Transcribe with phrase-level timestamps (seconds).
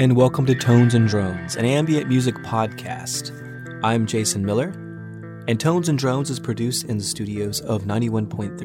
[0.00, 3.38] and welcome to Tones and Drones, an ambient music podcast.
[3.84, 4.68] I'm Jason Miller,
[5.46, 8.56] and Tones and Drones is produced in the studios of 91.3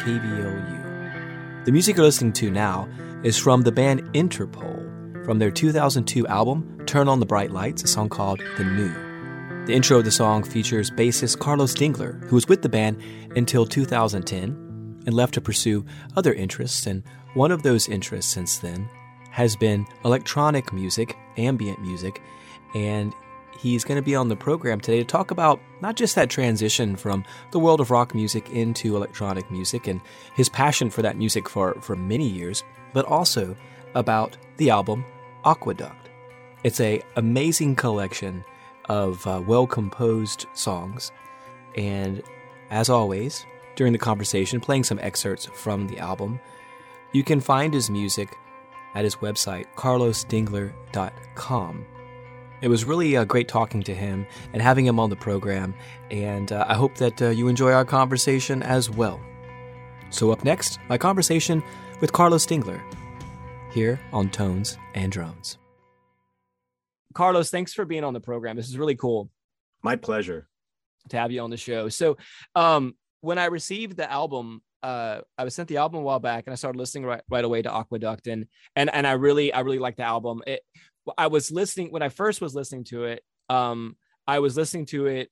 [0.00, 1.64] KVOU.
[1.66, 2.88] The music you're listening to now
[3.22, 7.86] is from the band Interpol from their 2002 album Turn on the Bright Lights, a
[7.86, 9.66] song called The New.
[9.66, 13.02] The intro of the song features bassist Carlos Dengler, who was with the band
[13.36, 15.84] until 2010 and left to pursue
[16.16, 17.02] other interests, and
[17.34, 18.88] one of those interests since then
[19.30, 22.22] has been electronic music, ambient music,
[22.74, 23.14] and
[23.58, 26.96] he's going to be on the program today to talk about not just that transition
[26.96, 30.00] from the world of rock music into electronic music and
[30.34, 33.54] his passion for that music for, for many years, but also
[33.94, 35.04] about the album
[35.44, 36.08] Aqueduct.
[36.64, 38.44] It's a amazing collection
[38.88, 41.12] of uh, well composed songs,
[41.76, 42.22] and
[42.70, 46.40] as always, during the conversation, playing some excerpts from the album.
[47.12, 48.36] You can find his music
[48.94, 51.86] at his website, carlosdengler.com.
[52.62, 55.74] It was really uh, great talking to him and having him on the program,
[56.10, 59.18] and uh, I hope that uh, you enjoy our conversation as well.
[60.10, 61.62] So, up next, my conversation
[62.00, 62.80] with Carlos Dengler
[63.72, 65.56] here on Tones and Drones.
[67.14, 68.56] Carlos, thanks for being on the program.
[68.56, 69.30] This is really cool.
[69.82, 70.46] My pleasure
[71.08, 71.88] to have you on the show.
[71.88, 72.18] So,
[72.54, 76.46] um, when I received the album, uh, I was sent the album a while back,
[76.46, 79.60] and I started listening right, right away to Aqueduct, and and and I really I
[79.60, 80.42] really liked the album.
[80.46, 80.62] It,
[81.16, 83.22] I was listening when I first was listening to it.
[83.48, 85.30] Um, I was listening to it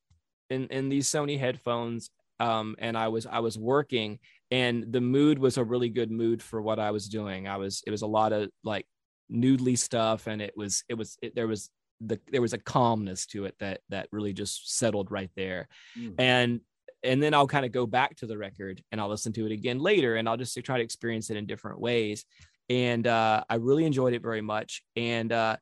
[0.50, 2.10] in in these Sony headphones,
[2.40, 4.18] um, and I was I was working,
[4.50, 7.48] and the mood was a really good mood for what I was doing.
[7.48, 8.86] I was it was a lot of like
[9.32, 13.26] noodly stuff, and it was it was it, there was the there was a calmness
[13.26, 16.14] to it that that really just settled right there, mm.
[16.18, 16.60] and
[17.02, 19.52] and then I'll kind of go back to the record and I'll listen to it
[19.52, 22.24] again later and I'll just try to experience it in different ways.
[22.68, 24.82] And uh, I really enjoyed it very much.
[24.96, 25.56] And uh,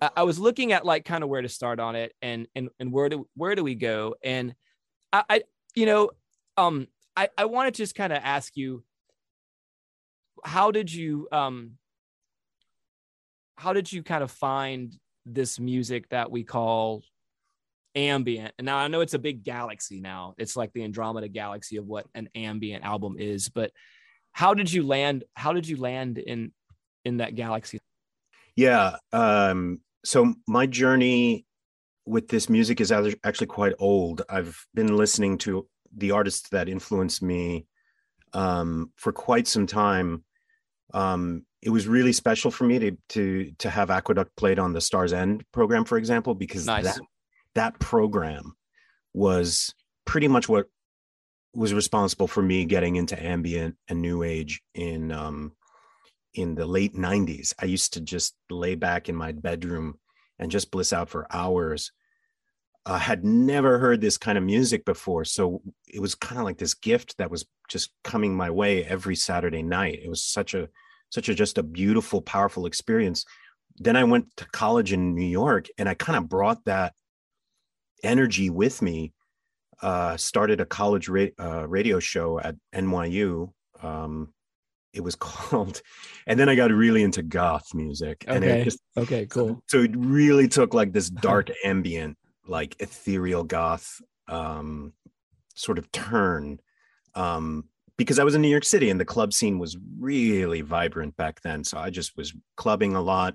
[0.00, 2.92] I, was looking at like kind of where to start on it and and and
[2.92, 4.14] where do where do we go?
[4.22, 4.54] And
[5.12, 5.42] I, I
[5.74, 6.10] you know
[6.56, 8.84] um I I want to just kind of ask you
[10.44, 11.72] how did you um
[13.56, 14.96] how did you kind of find
[15.26, 17.02] this music that we call
[17.98, 18.54] ambient.
[18.58, 20.34] And now I know it's a big galaxy now.
[20.38, 23.72] It's like the Andromeda galaxy of what an ambient album is, but
[24.32, 26.52] how did you land how did you land in
[27.04, 27.78] in that galaxy?
[28.56, 31.44] Yeah, um so my journey
[32.06, 34.22] with this music is actually quite old.
[34.28, 37.66] I've been listening to the artists that influenced me
[38.32, 40.24] um, for quite some time.
[40.94, 44.80] Um, it was really special for me to to to have Aqueduct played on the
[44.80, 46.84] Stars End program, for example, because nice.
[46.84, 47.00] that
[47.58, 48.54] that program
[49.12, 49.74] was
[50.04, 50.66] pretty much what
[51.54, 55.52] was responsible for me getting into ambient and new age in um,
[56.34, 59.98] in the late 90s i used to just lay back in my bedroom
[60.38, 61.92] and just bliss out for hours.
[62.86, 66.58] I had never heard this kind of music before so it was kind of like
[66.58, 70.00] this gift that was just coming my way every saturday night.
[70.02, 70.68] It was such a
[71.10, 73.26] such a just a beautiful powerful experience.
[73.76, 76.94] Then i went to college in new york and i kind of brought that
[78.02, 79.12] energy with me
[79.82, 83.52] uh, started a college ra- uh, radio show at NYU.
[83.82, 84.32] Um,
[84.92, 85.82] it was called,
[86.26, 88.24] and then I got really into goth music.
[88.26, 88.64] And okay.
[88.64, 89.26] Just, okay.
[89.26, 89.62] Cool.
[89.66, 92.16] So, so, it really took like this dark ambient,
[92.46, 94.92] like ethereal goth um,
[95.54, 96.58] sort of turn.
[97.14, 97.64] Um,
[97.96, 101.40] because I was in New York City and the club scene was really vibrant back
[101.42, 101.64] then.
[101.64, 103.34] So I just was clubbing a lot,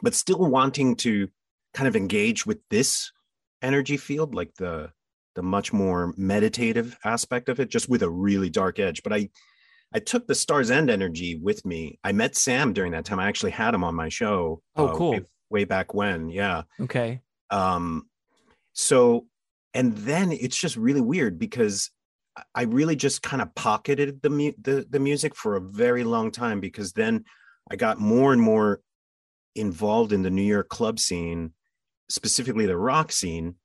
[0.00, 1.28] but still wanting to
[1.74, 3.12] kind of engage with this
[3.62, 4.90] energy field, like the
[5.34, 9.02] the much more meditative aspect of it, just with a really dark edge.
[9.02, 9.28] But I
[9.94, 11.98] I took the Stars End energy with me.
[12.02, 13.20] I met Sam during that time.
[13.20, 14.62] I actually had him on my show.
[14.74, 15.10] Oh, uh, cool.
[15.10, 16.28] Way, way, back when.
[16.28, 16.62] Yeah.
[16.80, 17.20] Okay.
[17.50, 18.08] Um,
[18.72, 19.26] so
[19.76, 21.90] and then it's just really weird because
[22.54, 26.30] I really just kind of pocketed the, mu- the the music for a very long
[26.30, 27.24] time because then
[27.70, 28.80] I got more and more
[29.54, 31.52] involved in the New York club scene
[32.08, 33.56] specifically the rock scene.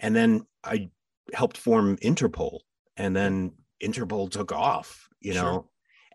[0.00, 0.90] And then I
[1.32, 2.60] helped form Interpol,
[2.96, 3.52] and then
[3.82, 5.52] Interpol took off, you know.
[5.52, 5.64] Sure.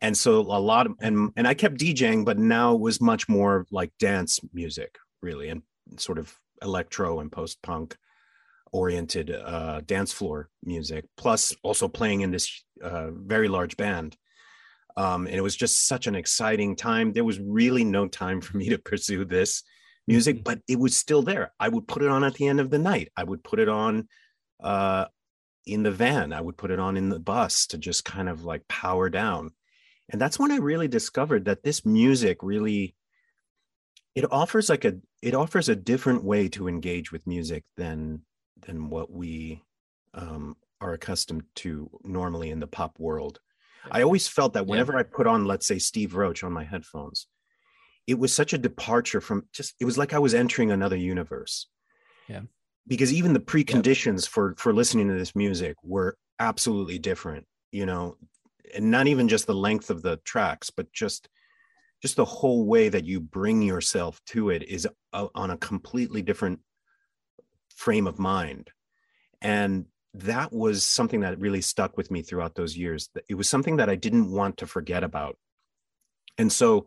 [0.04, 3.30] And so a lot of and and I kept DJing, but now it was much
[3.30, 5.62] more like dance music, really, and
[5.98, 7.98] sort of electro and post punk
[8.72, 14.16] oriented uh, dance floor music, plus also playing in this uh, very large band.
[14.98, 17.14] Um, and it was just such an exciting time.
[17.14, 19.64] There was really no time for me to pursue this
[20.08, 20.44] music, mm-hmm.
[20.44, 21.54] but it was still there.
[21.60, 23.12] I would put it on at the end of the night.
[23.16, 24.08] I would put it on
[24.62, 25.06] uh,
[25.66, 26.34] in the van.
[26.34, 29.52] I would put it on in the bus to just kind of like power down.
[30.10, 32.96] And that's when I really discovered that this music really
[34.14, 38.22] it offers like a it offers a different way to engage with music than
[38.66, 39.64] than what we
[40.14, 43.40] um, are accustomed to normally in the pop world.
[43.90, 45.00] I always felt that whenever yeah.
[45.00, 47.28] I put on, let's say, Steve Roach on my headphones,
[48.08, 49.76] it was such a departure from just.
[49.80, 51.68] It was like I was entering another universe.
[52.28, 52.42] Yeah.
[52.88, 57.46] Because even the preconditions for for listening to this music were absolutely different.
[57.72, 58.18] You know,
[58.74, 61.30] and not even just the length of the tracks, but just
[62.02, 66.22] just the whole way that you bring yourself to it is a, on a completely
[66.22, 66.60] different
[67.76, 68.70] frame of mind
[69.42, 73.78] and that was something that really stuck with me throughout those years it was something
[73.78, 75.38] that i didn't want to forget about
[76.38, 76.86] and so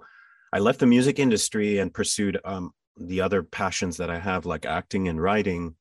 [0.54, 4.64] i left the music industry and pursued um, the other passions that i have like
[4.64, 5.74] acting and writing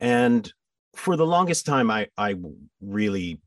[0.00, 0.52] and
[0.94, 2.36] for the longest time i i
[2.80, 3.40] really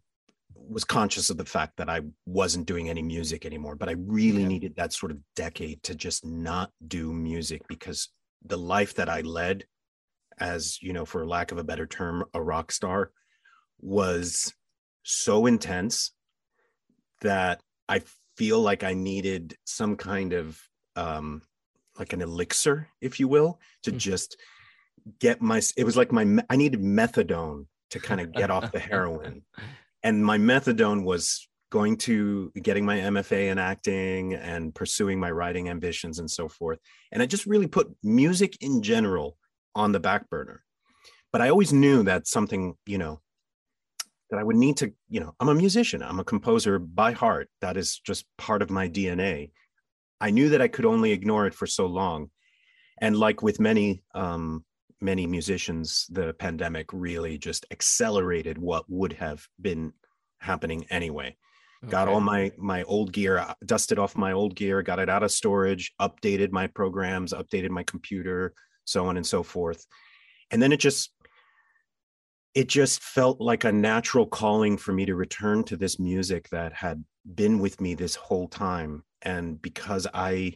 [0.70, 4.42] was conscious of the fact that I wasn't doing any music anymore, but I really
[4.42, 4.48] yeah.
[4.48, 8.10] needed that sort of decade to just not do music because
[8.46, 9.66] the life that I led
[10.40, 13.12] as, you know, for lack of a better term, a rock star
[13.80, 14.54] was
[15.04, 16.12] so intense
[17.22, 18.02] that I
[18.38, 20.62] feel like I needed some kind of
[20.96, 21.42] um
[22.00, 23.98] like an elixir, if you will, to mm-hmm.
[23.98, 24.38] just
[25.20, 28.80] get my it was like my I needed methadone to kind of get off the
[28.80, 29.44] heroin
[30.04, 35.70] and my methadone was going to getting my MFA in acting and pursuing my writing
[35.70, 36.80] ambitions and so forth.
[37.12, 39.38] And I just really put music in general
[39.76, 40.64] on the back burner.
[41.32, 43.20] But I always knew that something, you know,
[44.30, 47.50] that I would need to, you know, I'm a musician, I'm a composer by heart.
[47.62, 49.52] That is just part of my DNA.
[50.20, 52.30] I knew that I could only ignore it for so long.
[53.00, 54.66] And like with many um,
[55.00, 59.94] many musicians, the pandemic really just accelerated what would have been
[60.40, 61.36] happening anyway.
[61.84, 61.92] Okay.
[61.92, 65.24] Got all my my old gear, uh, dusted off my old gear, got it out
[65.24, 68.54] of storage, updated my programs, updated my computer,
[68.86, 69.86] so on and so forth.
[70.50, 71.12] And then it just
[72.58, 76.74] it just felt like a natural calling for me to return to this music that
[76.74, 77.04] had
[77.36, 80.54] been with me this whole time and because i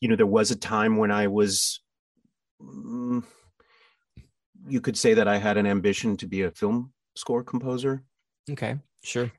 [0.00, 1.80] you know there was a time when i was
[2.62, 3.24] Mm,
[4.68, 8.02] you could say that I had an ambition to be a film score composer.
[8.50, 9.30] Okay, sure.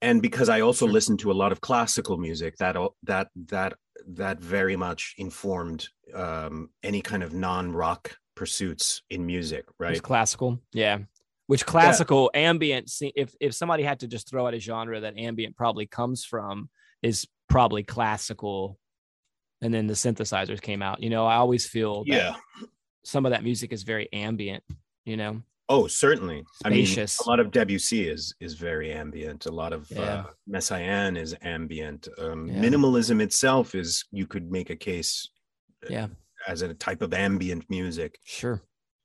[0.00, 0.92] And because I also sure.
[0.92, 3.74] listened to a lot of classical music, that that that
[4.06, 10.00] that very much informed um, any kind of non-rock pursuits in music, right?
[10.02, 10.98] classical, yeah.
[11.48, 12.40] Which classical yeah.
[12.40, 12.90] ambient?
[13.00, 16.68] If if somebody had to just throw out a genre that ambient probably comes from,
[17.02, 18.78] is probably classical
[19.60, 21.02] and then the synthesizers came out.
[21.02, 22.36] You know, I always feel yeah,
[23.04, 24.62] some of that music is very ambient.
[25.04, 25.42] You know.
[25.70, 26.44] Oh, certainly.
[26.64, 27.20] Spacious.
[27.20, 29.46] I mean, a lot of Debussy is is very ambient.
[29.46, 30.00] A lot of uh, yeah.
[30.00, 32.08] uh, Messiaen is ambient.
[32.18, 32.60] Um, yeah.
[32.60, 35.28] Minimalism itself is you could make a case.
[35.84, 36.06] Uh, yeah.
[36.46, 38.18] As a type of ambient music.
[38.24, 38.62] Sure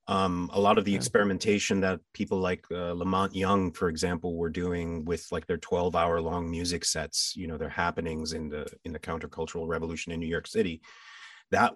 [0.08, 4.36] um, a lot of the experimentation that people like uh, La Monte Young, for example,
[4.36, 8.50] were doing with like their 12 hour long music sets, you know, their happenings in
[8.50, 10.82] the in the countercultural revolution in New York City,
[11.52, 11.74] that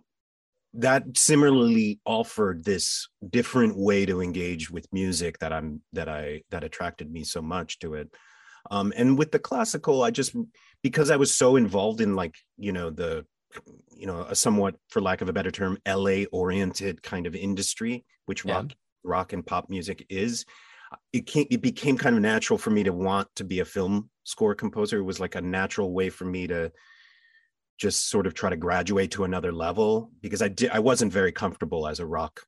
[0.74, 6.66] that similarly offered this different way to engage with music that I'm that I that
[6.66, 8.14] attracted me so much to it.
[8.70, 10.36] Um, and with the classical, I just
[10.84, 13.26] because I was so involved in like you know the
[13.96, 18.06] you know a somewhat for lack of a better term la oriented kind of industry
[18.26, 18.56] which yeah.
[18.56, 18.74] rock
[19.04, 20.46] rock and pop music is.
[21.12, 24.10] It came it became kind of natural for me to want to be a film
[24.24, 25.00] score composer.
[25.00, 26.72] It was like a natural way for me to
[27.78, 31.32] just sort of try to graduate to another level because i did i wasn't very
[31.32, 32.42] comfortable as a rock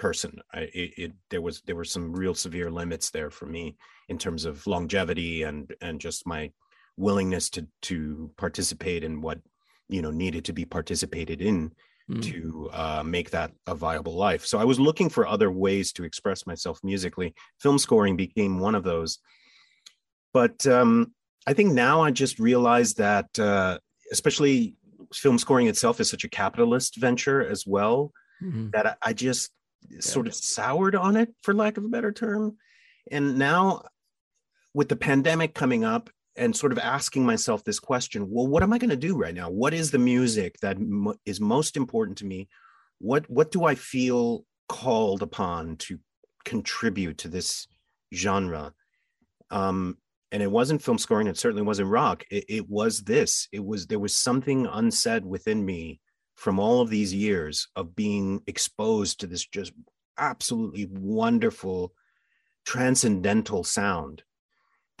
[0.00, 0.40] person.
[0.54, 3.76] I, it, it, there was there were some real severe limits there for me
[4.08, 6.52] in terms of longevity and and just my
[6.96, 9.40] willingness to to participate in what
[9.90, 11.72] you know needed to be participated in
[12.10, 12.22] mm.
[12.22, 16.04] to uh, make that a viable life so i was looking for other ways to
[16.04, 19.18] express myself musically film scoring became one of those
[20.32, 21.12] but um,
[21.46, 23.78] i think now i just realized that uh,
[24.12, 24.74] especially
[25.12, 28.70] film scoring itself is such a capitalist venture as well mm-hmm.
[28.70, 29.50] that I, I just
[29.88, 30.00] yeah.
[30.00, 32.56] sort of soured on it for lack of a better term
[33.10, 33.82] and now
[34.72, 38.72] with the pandemic coming up and sort of asking myself this question well what am
[38.72, 39.50] i going to do right now?
[39.50, 42.48] What is the music that m- is most important to me?
[42.98, 45.98] What what do i feel called upon to
[46.44, 47.66] contribute to this
[48.14, 48.72] genre?
[49.50, 49.98] Um
[50.32, 52.24] and it wasn't film scoring it certainly wasn't rock.
[52.30, 53.48] It, it was this.
[53.52, 56.00] It was there was something unsaid within me
[56.36, 59.72] from all of these years of being exposed to this just
[60.16, 61.92] absolutely wonderful
[62.64, 64.22] transcendental sound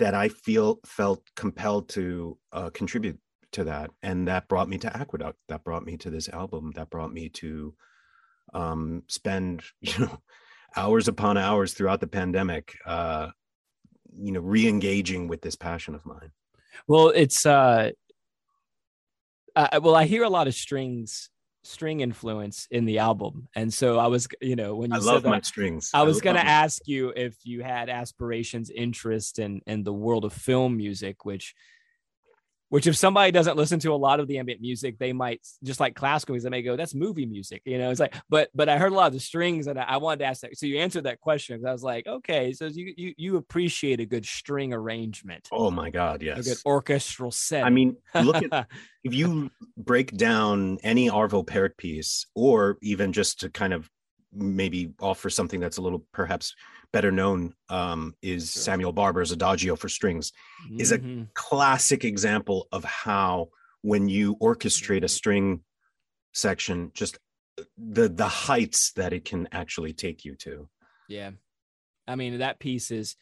[0.00, 3.18] that I feel felt compelled to uh, contribute
[3.52, 6.88] to that and that brought me to aqueduct that brought me to this album that
[6.88, 7.74] brought me to
[8.54, 10.18] um spend you know
[10.76, 13.28] hours upon hours throughout the pandemic uh
[14.16, 16.30] you know re-engaging with this passion of mine.
[16.86, 17.90] Well it's uh
[19.82, 21.28] well i hear a lot of strings
[21.62, 23.48] string influence in the album.
[23.54, 25.90] And so i was you know when you I said love that, my strings.
[25.94, 30.24] I was going to ask you if you had aspirations, interest in in the world
[30.24, 31.54] of film music, which
[32.70, 35.80] which if somebody doesn't listen to a lot of the ambient music, they might just
[35.80, 37.62] like classical music, they may go, that's movie music.
[37.64, 39.82] You know, it's like, but but I heard a lot of the strings and I,
[39.82, 40.56] I wanted to ask that.
[40.56, 44.06] So you answered that question I was like, okay, so you you you appreciate a
[44.06, 47.64] good string arrangement, oh my god a yes good orchestral set.
[47.64, 48.66] i mean look at
[49.04, 53.90] if you break down any Arvo Pärt piece, or even just to kind of
[54.32, 56.54] maybe offer something that's a little perhaps
[56.92, 58.62] better known, um, is Sure.
[58.62, 60.32] Samuel Barber's Adagio for strings.
[60.78, 61.32] is a- Mhm.
[61.34, 63.50] Classic example of how
[63.82, 65.10] when you orchestrate a Mhm.
[65.10, 65.64] string
[66.32, 67.18] section, just
[67.76, 70.68] the the heights that it can actually take you to.
[71.08, 71.30] yeah.
[72.06, 73.16] I mean, that piece is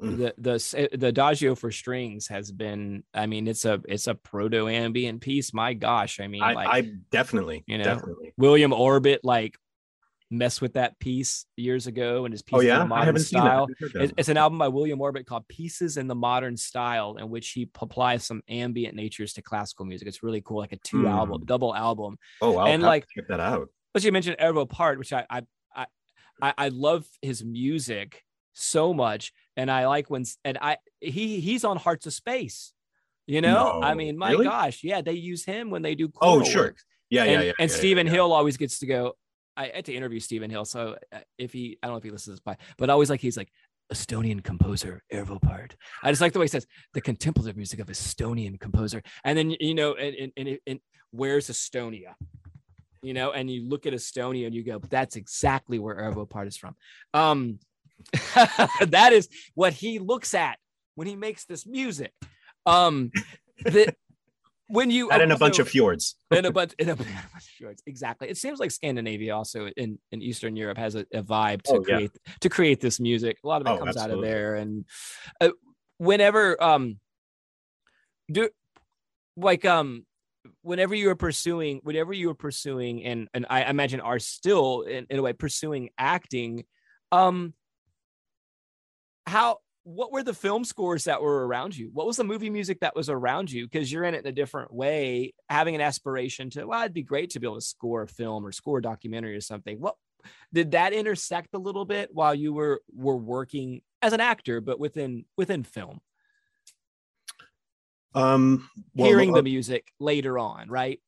[0.00, 0.16] Mm.
[0.18, 4.14] the the eh, the adagio for strings has been i mean it's a it's a
[4.14, 8.32] proto ambient piece my gosh i mean I, like I definitely, you know, definitely.
[8.36, 9.58] william orbit like
[10.30, 13.06] messed with that piece years ago and his piece Oh in yeah, the I modern
[13.06, 13.46] haven't seen that.
[13.46, 13.66] Style.
[14.02, 17.48] It's, it's an album by william orbit called pieces in the modern style in which
[17.50, 21.06] he applies some ambient natures to classical music it's really cool like a two Hmm.
[21.06, 23.68] album double album oh, I'll and, like- check that out.
[23.94, 25.42] but you mentioned Arvo Pärt, which I I
[26.42, 31.64] I I, love his music so much, and I like when and I he he's
[31.64, 32.72] on Hearts of Space.
[33.26, 34.44] You know, I mean, my really?
[34.46, 36.10] gosh, yeah, they use him when they do.
[36.20, 36.62] Oh, sure.
[36.66, 36.76] work.
[37.10, 37.52] Yeah, and, yeah, yeah.
[37.58, 38.12] And yeah, Stephen yeah.
[38.12, 39.14] Hill always gets to go.
[39.58, 42.10] I had to interview Stephen Hill, so uh, if he, I don't know if he
[42.10, 43.50] listens to this, but always like he's like
[43.92, 45.74] Estonian composer Arvo Pärt.
[46.02, 49.50] I just like the way he says the contemplative music of Estonian composer, and then
[49.58, 52.14] you know, and and, and, where's Estonia?
[53.02, 56.48] You know, and you look at Estonia and you go, that's exactly where Arvo Pärt
[56.48, 56.76] is from.
[57.14, 57.58] Um,
[58.34, 60.58] that is what he looks at
[60.94, 62.12] when he makes this music.
[62.66, 63.10] Um,
[63.64, 63.94] the,
[64.68, 66.14] when you That in a bunch of fjords.
[66.30, 67.82] in a bunch in a bunch of shorts.
[67.86, 68.28] Exactly.
[68.28, 71.84] It seems like Scandinavia also in, in Eastern Europe has a, a vibe to Oh,
[71.86, 71.96] yeah.
[71.96, 72.10] create
[72.40, 73.38] to create this music.
[73.44, 74.54] A lot of it Oh, comes out of there.
[74.56, 74.84] And
[75.40, 75.50] uh,
[75.98, 77.00] whenever um
[78.30, 78.48] do
[79.36, 80.04] like um
[80.62, 85.06] whenever you were pursuing whenever you were pursuing and and I imagine are still in,
[85.10, 86.64] in a way pursuing acting,
[87.10, 87.54] um
[89.26, 91.88] how what were the film scores that were around you?
[91.94, 93.66] What was the movie music that was around you?
[93.66, 97.02] Because you're in it in a different way, having an aspiration to, well, it'd be
[97.02, 99.80] great to be able to score a film or score a documentary or something.
[99.80, 99.94] What
[100.52, 104.78] did that intersect a little bit while you were were working as an actor, but
[104.78, 106.00] within within film,
[108.14, 111.00] Um, well, hearing uh, the music later on, right?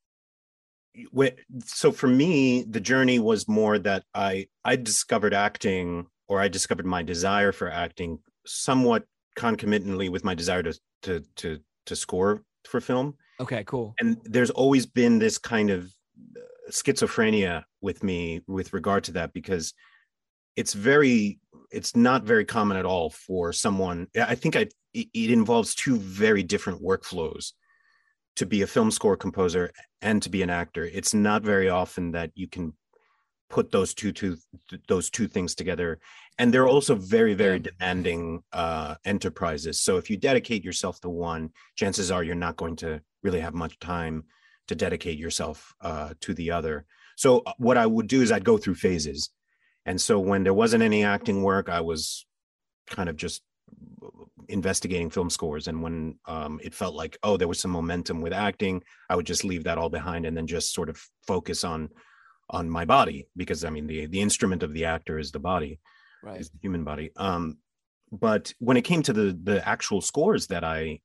[1.65, 6.85] so for me the journey was more that i i discovered acting or i discovered
[6.85, 8.19] my desire for acting
[8.51, 9.05] somewhat
[9.37, 13.95] concomitantly with my desire to to to to score for film Okay, cool.
[14.01, 15.85] and there's always been this kind of
[16.37, 16.41] uh,
[16.71, 19.73] schizophrenia with me with regard to that because
[20.57, 21.39] it's very
[21.71, 25.97] it's not very common at all for someone i think I, it, it involves two
[25.97, 27.53] very different workflows
[28.37, 29.71] to be a film score composer
[30.03, 32.75] and to be an actor it's not very often that you can
[33.49, 34.37] put those two two
[34.89, 35.99] those two things together
[36.41, 39.79] and they're also very very demanding uh enterprises.
[39.79, 43.53] So if you dedicate yourself to one chances are you're not going to really have
[43.53, 44.25] much time
[44.69, 46.87] to dedicate yourself uh to the other.
[47.17, 49.31] So uh, what i would do is i'd go through phases.
[49.85, 52.25] And so when there wasn't any acting work i was
[52.89, 53.43] kind of just
[54.49, 55.69] investigating film scores.
[55.69, 59.27] And when um, it felt like oh there was some momentum with acting i would
[59.27, 61.91] just leave that all behind and then just sort of focus on
[62.49, 63.29] on my body.
[63.37, 65.81] Because i mean the the instrument of the actor is the body
[66.23, 66.41] Right.
[66.41, 67.11] is the human body.
[67.17, 67.59] Um
[68.13, 70.99] but when it came to the the actual scores that i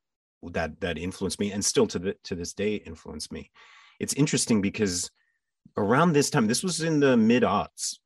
[0.51, 3.51] that that influenced me and still to the to this day influence me
[3.99, 5.11] it's interesting because
[5.77, 7.97] around this time this was in the mid aughts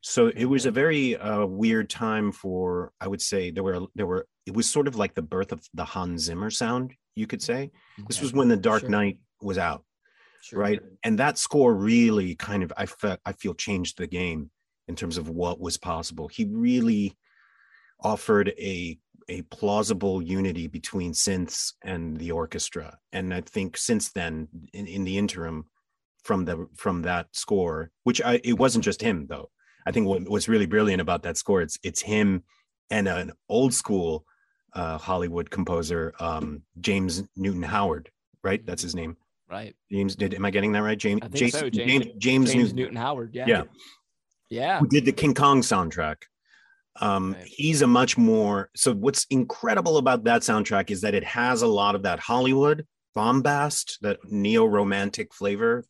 [0.00, 4.06] so it was a very uh, weird time for i would say there were there
[4.06, 7.42] were it was sort of like the birth of the hans zimmer sound you could
[7.42, 7.70] say.
[8.06, 8.90] This was when the dark Sure.
[8.90, 9.84] knight was out
[10.40, 10.60] sure.
[10.60, 10.80] right?
[11.02, 14.50] And that score really kind of i felt i feel changed the game
[14.88, 17.16] in terms of what was possible he really
[18.00, 18.98] offered a
[19.30, 25.04] a plausible unity between synths and the orchestra and i think since then in, in
[25.04, 25.64] the interim
[26.24, 29.50] from the from that score which i it wasn't just him though
[29.86, 32.42] i think what, what's really brilliant about that score it's it's him
[32.90, 34.24] and an old school
[34.74, 38.10] uh hollywood composer um james newton howard
[38.42, 38.64] right?
[38.64, 39.16] That's his name.
[39.50, 39.74] Right.
[39.90, 40.98] James did am I getting that right?
[40.98, 42.76] James I think Jason, so, James- James, James, James Newton.
[42.76, 43.30] Newton Howard.
[43.34, 43.46] Yeah.
[43.46, 43.62] Yeah.
[44.50, 44.78] Yeah.
[44.80, 46.16] who did the King Kong soundtrack.
[47.00, 47.46] Um, Right.
[47.46, 51.66] he's a much more so what's incredible about that soundtrack is that it has a
[51.68, 55.84] lot of that Hollywood bombast, that neo-romantic flavor,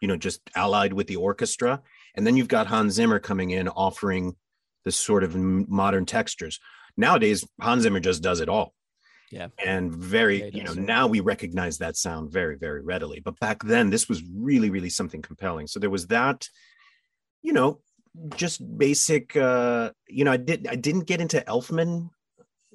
[0.00, 1.82] you know, just allied with the orchestra.
[2.14, 4.36] And then you've got Hans Zimmer coming in offering
[4.84, 6.60] this sort of modern textures.
[6.96, 8.74] Nowadays, Hans Zimmer just does it all.
[9.30, 9.48] Yeah.
[9.64, 13.20] And very, Yeah, you know, now we recognize that sound very, very readily.
[13.20, 15.66] But back then, this was really, really something compelling.
[15.66, 16.48] So there was that,
[17.42, 17.80] you know,
[18.36, 22.10] just basic uh you know i did i didn't get into elfman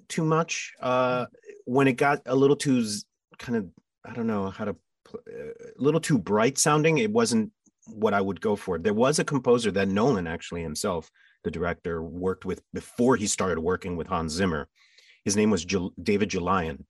[0.08, 1.26] too much uh
[1.66, 2.86] when it got a little too
[3.38, 3.68] kind of
[4.06, 4.76] i don't know how to
[5.16, 5.20] uh,
[5.78, 7.52] a little too bright sounding it wasn't
[7.88, 11.10] what i would go for there was a composer that nolan actually himself
[11.44, 14.68] the director worked with before he started working with hans zimmer
[15.26, 16.86] his name was Jul- david Julyan.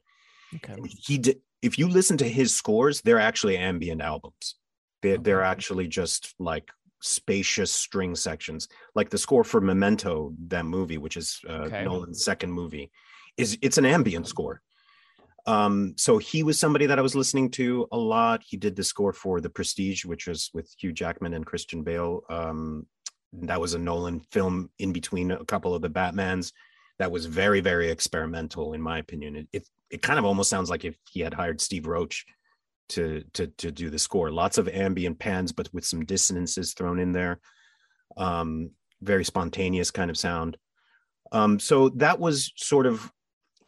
[0.56, 0.76] Okay.
[0.86, 4.56] he did if you listen to his scores they're actually ambient albums
[5.02, 6.70] they're, they're actually just like
[7.04, 11.84] spacious string sections like the score for memento that movie which is uh, Okay.
[11.84, 12.90] nolan's second movie
[13.38, 14.62] is it's an ambient score.
[15.46, 18.42] Um so he was somebody that i was listening to a lot.
[18.46, 22.22] He did the score for the prestige which was with hugh jackman and christian bale.
[22.30, 22.88] Um
[23.34, 26.54] that was a nolan film in between a couple of the batmans.
[27.00, 29.36] That was very very experimental in my opinion.
[29.36, 32.26] It, it it kind of almost sounds like if he had hired steve roach
[32.90, 34.32] to to to do the score.
[34.32, 37.40] Lots of ambient pans but with some dissonances thrown in there.
[38.18, 38.72] Um
[39.02, 40.58] very spontaneous kind of sound.
[41.32, 43.12] Um so that was sort of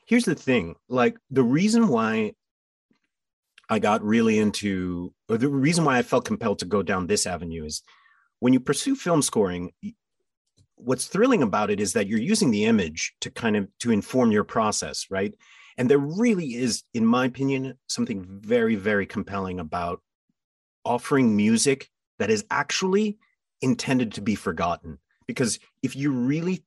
[0.05, 2.34] here's the thing like the reason why
[3.69, 7.25] i got really into or the reason why i felt compelled to go down this
[7.25, 7.81] avenue is
[8.39, 9.72] when you pursue film scoring
[10.75, 14.31] what's thrilling about it is that you're using the image to kind of to inform
[14.31, 15.34] your process right
[15.77, 20.01] and there really is in my opinion something very very compelling about
[20.85, 23.18] offering music that is actually
[23.61, 25.00] intended to be forgotten.
[25.27, 26.64] Because if you really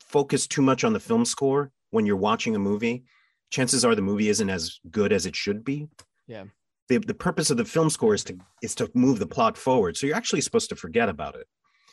[0.00, 3.04] focus too much on the film score when you're watching a movie
[3.50, 5.86] chances are the movie isn't as good as it should be.
[6.26, 6.44] Yeah.
[6.88, 9.96] the, the purpose of the film score is to is to move the plot forward.
[9.96, 11.46] So you're actually supposed to forget about it.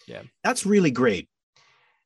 [0.07, 0.23] Yeah.
[0.43, 1.29] that's really great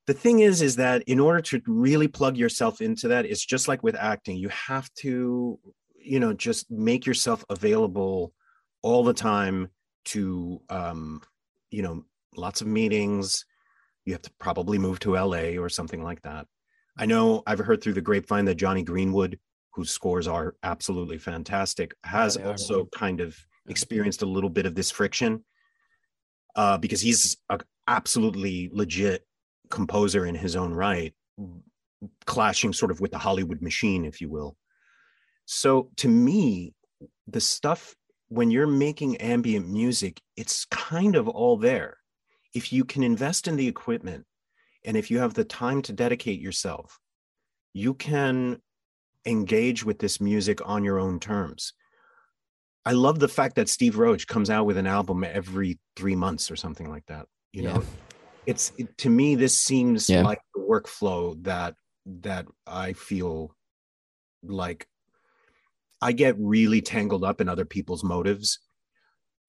[0.07, 3.67] the thing is is that in order to really plug yourself into that it's just
[3.67, 5.59] like with acting you have to
[5.97, 8.33] you know just make yourself available
[8.81, 9.69] all the time
[10.05, 11.21] to um
[11.71, 12.03] you know
[12.35, 13.45] lots of meetings.
[14.05, 16.47] You have to probably move to la or something like that.
[16.97, 19.39] I know i've heard through the grapevine that jonny greenwood
[19.73, 22.51] whose scores are absolutely fantastic has they are.
[22.51, 23.35] also kind of
[23.67, 25.43] experienced a little bit of this friction
[26.55, 29.25] uh because he's a absolutely legit
[29.73, 31.13] composer in his own right
[32.25, 34.55] clashing sort of with the hollywood machine if you will.
[35.45, 36.73] So to me
[37.27, 37.95] the stuff
[38.27, 41.97] when you're making ambient music it's kind of all there.
[42.53, 44.25] If you can invest in the equipment
[44.85, 46.99] and if you have the time to dedicate yourself
[47.73, 48.61] you can
[49.25, 51.73] engage with this music on your own terms.
[52.85, 56.51] I love the fact that steve roach comes out with an album every three months
[56.51, 57.73] or something like that you Yeah.
[57.73, 57.83] know
[58.45, 60.23] it's it, to me this seems Yeah.
[60.23, 61.75] like the workflow that
[62.05, 63.55] that i feel
[64.43, 64.87] like
[66.01, 68.59] i get really tangled up in other people's motives.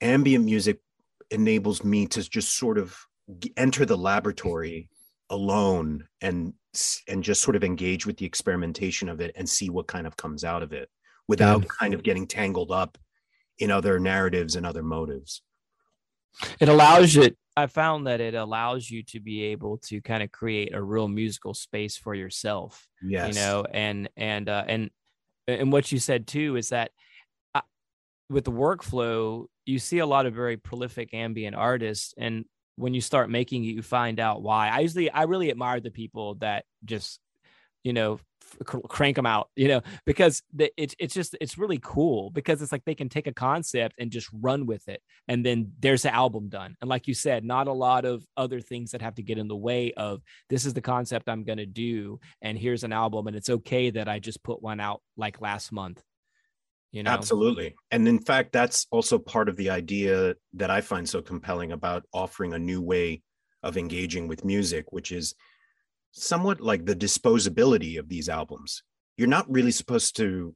[0.00, 0.80] Ambient music
[1.30, 2.96] enables me to just sort of
[3.56, 4.88] enter the laboratory
[5.30, 6.52] alone and
[7.08, 10.16] and just sort of engage with the experimentation of it and see what kind of
[10.16, 10.90] comes out of it
[11.26, 12.98] without kind of getting tangled up
[13.58, 15.42] in other narratives and other motives
[16.60, 20.30] it allows you i found that it allows you to be able to kind of
[20.32, 23.28] create a real musical space for yourself yes.
[23.28, 24.90] you know and and uh and
[25.46, 26.90] and what you said too is that
[27.54, 27.60] uh,
[28.28, 32.44] with the workflow you see a lot of very prolific ambient artists and
[32.76, 34.68] when you start making it you find out why.
[34.68, 37.20] I usually i really admire the people that just
[37.84, 38.18] you know
[38.64, 42.72] crank them out you know because the, it's it's just it's really cool because it's
[42.72, 46.14] like they can take a concept and just run with it and then there's the
[46.14, 49.22] album done and like you said not a lot of other things that have to
[49.22, 52.84] get in the way of this is the concept i'm going to do and here's
[52.84, 56.02] an album and it's okay that i just put one out like last month
[56.94, 57.74] you know Absolutely.
[57.90, 62.04] And in fact, that's also part of the idea that I find so compelling about
[62.12, 63.22] offering a new way
[63.64, 65.34] of engaging with music, which is
[66.14, 68.82] somewhat like the disposability of these albums.
[69.16, 70.54] You're not really supposed to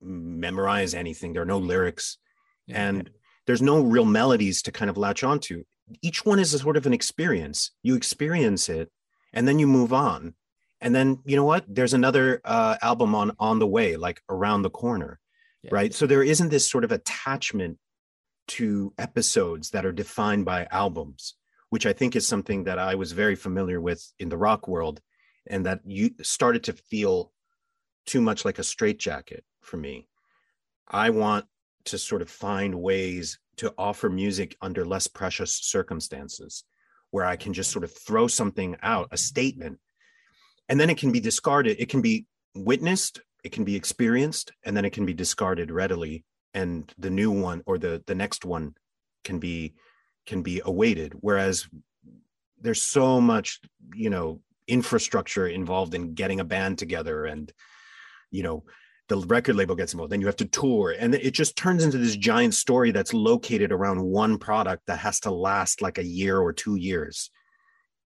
[0.00, 2.18] memorize anything, there are no lyrics,
[2.68, 3.10] and
[3.46, 5.64] there's no real melodies to kind of latch onto.
[6.02, 7.72] Each one is a sort of an experience.
[7.82, 8.90] You experience it,
[9.32, 10.34] and then you move on.
[10.80, 11.64] And then you know what?
[11.68, 15.20] There's another uh, album on on the way, like around the corner
[15.62, 15.70] yeah.
[15.72, 15.94] right?
[15.94, 17.78] So there isn't this sort of attachment
[18.48, 21.34] to episodes that are defined by albums,
[21.70, 25.00] which I think is something that I was very familiar with in the rock world,
[25.46, 27.32] and that you started to feel
[28.06, 30.08] too much like a straitjacket for me.
[30.86, 31.46] I want
[31.86, 36.64] to sort of find ways to offer music under less precious circumstances
[37.10, 39.78] where I can just sort of throw something out, a statement,
[40.68, 41.76] and then it can be discarded.
[41.80, 46.24] It can be witnessed, it can be experienced, and then it can be discarded readily.
[46.54, 48.74] And the new one or the the next one
[49.24, 49.74] can be
[50.26, 51.14] can be awaited.
[51.20, 51.68] Whereas
[52.60, 53.60] there's so much,
[53.94, 57.52] you know, infrastructure involved in getting a band together and
[58.30, 58.64] you know
[59.08, 61.98] the record label gets involved then you have to tour and it just turns into
[61.98, 66.38] this giant story that's located around one product that has to last like a year
[66.38, 67.30] or two years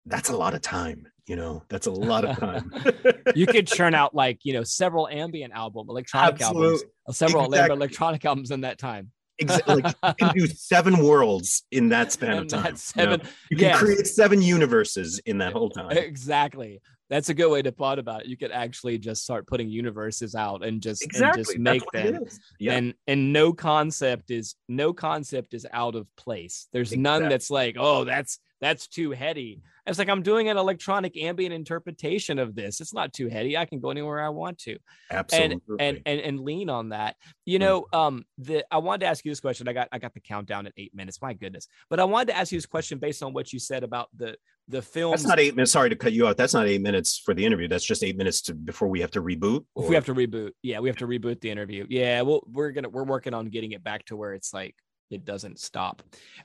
[0.06, 2.72] that's a lot of time you know that's a lot of time
[3.36, 6.64] you could churn out like you know several ambient album electronic Absolute.
[6.64, 7.76] albums several exactly.
[7.76, 12.38] electronic albums in that time exactly like you can do seven worlds in that span
[12.38, 13.32] of time seven you, know?
[13.52, 13.80] you can yes.
[13.80, 18.22] create seven universes in that whole time exactly that's a good way to thought about
[18.22, 18.28] it.
[18.28, 21.40] You could actually just start putting universes out and just exactly.
[21.40, 22.26] and just make them.
[22.60, 22.74] Yeah.
[22.74, 26.68] And and no concept is no concept is out of place.
[26.72, 27.02] There's exactly.
[27.02, 29.62] none that's like, oh, that's that's too heady.
[29.86, 32.80] It's like I'm doing an electronic ambient interpretation of this.
[32.82, 33.58] It's not too heady.
[33.58, 34.78] I can go anywhere I want to.
[35.10, 35.58] Absolutely.
[35.80, 37.16] And and and, and lean on that.
[37.46, 37.62] You mm.
[37.62, 39.68] know, um, the I wanted to ask you this question.
[39.68, 41.22] I got I got the countdown at eight minutes.
[41.22, 41.68] My goodness.
[41.90, 44.36] But I wanted to ask you this question based on what you said about the
[44.68, 45.12] the film.
[45.12, 45.72] That's not eight minutes.
[45.72, 46.38] Sorry to cut you out.
[46.38, 47.68] That's not eight minutes for the interview.
[47.68, 49.66] That's just eight minutes to before we have to reboot.
[49.74, 49.84] Or...
[49.84, 51.88] If we have to reboot, yeah, we have to reboot the interview.
[51.90, 54.76] Yeah, well, we're gonna we're working on getting it back to where it's like
[55.10, 56.04] it doesn't stop.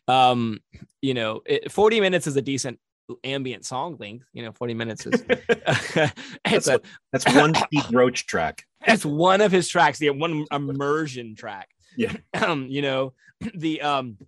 [0.08, 0.60] Um,
[1.02, 2.78] you know, it, 40 minutes is a decent
[3.22, 4.26] ambient song length.
[4.32, 5.22] You know, 40 minutes is
[6.44, 6.80] that's, a,
[7.12, 8.64] that's one Pete Roach track.
[8.86, 11.68] That's one of his tracks, the one immersion track.
[11.96, 12.12] Yeah.
[12.34, 13.12] Um, you know,
[13.54, 14.18] the um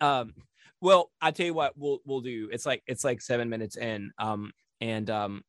[0.00, 0.34] um
[0.80, 2.48] well, I tell you what we'll we'll do.
[2.52, 4.10] It's like it's like seven minutes in.
[4.18, 5.44] Um and um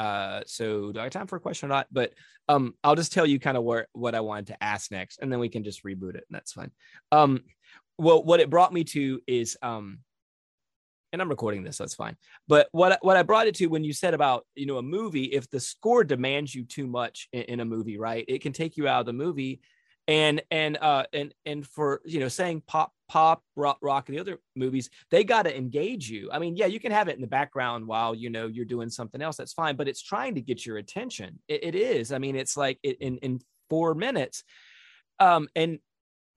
[0.00, 1.86] uh, so do I have time for a question or not?
[1.92, 2.14] But
[2.48, 5.30] um, I'll just tell you kind of where what I wanted to ask next, and
[5.30, 6.70] then we can just reboot it, and that's fine.
[7.12, 7.42] Um,
[8.00, 9.98] well, what it brought me to is um,
[11.12, 12.16] and I'm recording this, that's fine.
[12.46, 15.24] But what what I brought it to when you said about you know a movie,
[15.24, 18.76] if the score demands you too much in, in a movie, right, it can take
[18.76, 19.60] you out of the movie,
[20.08, 24.20] and and uh and and for you know saying pop pop rock, rock and the
[24.20, 26.30] other movies they got to engage you.
[26.32, 28.88] I mean yeah you can have it in the background while you know you're doing
[28.88, 31.40] something else that's fine but it's trying to get your attention.
[31.48, 32.12] It, it is.
[32.12, 34.44] I mean it's like in in four minutes.
[35.18, 35.78] Um and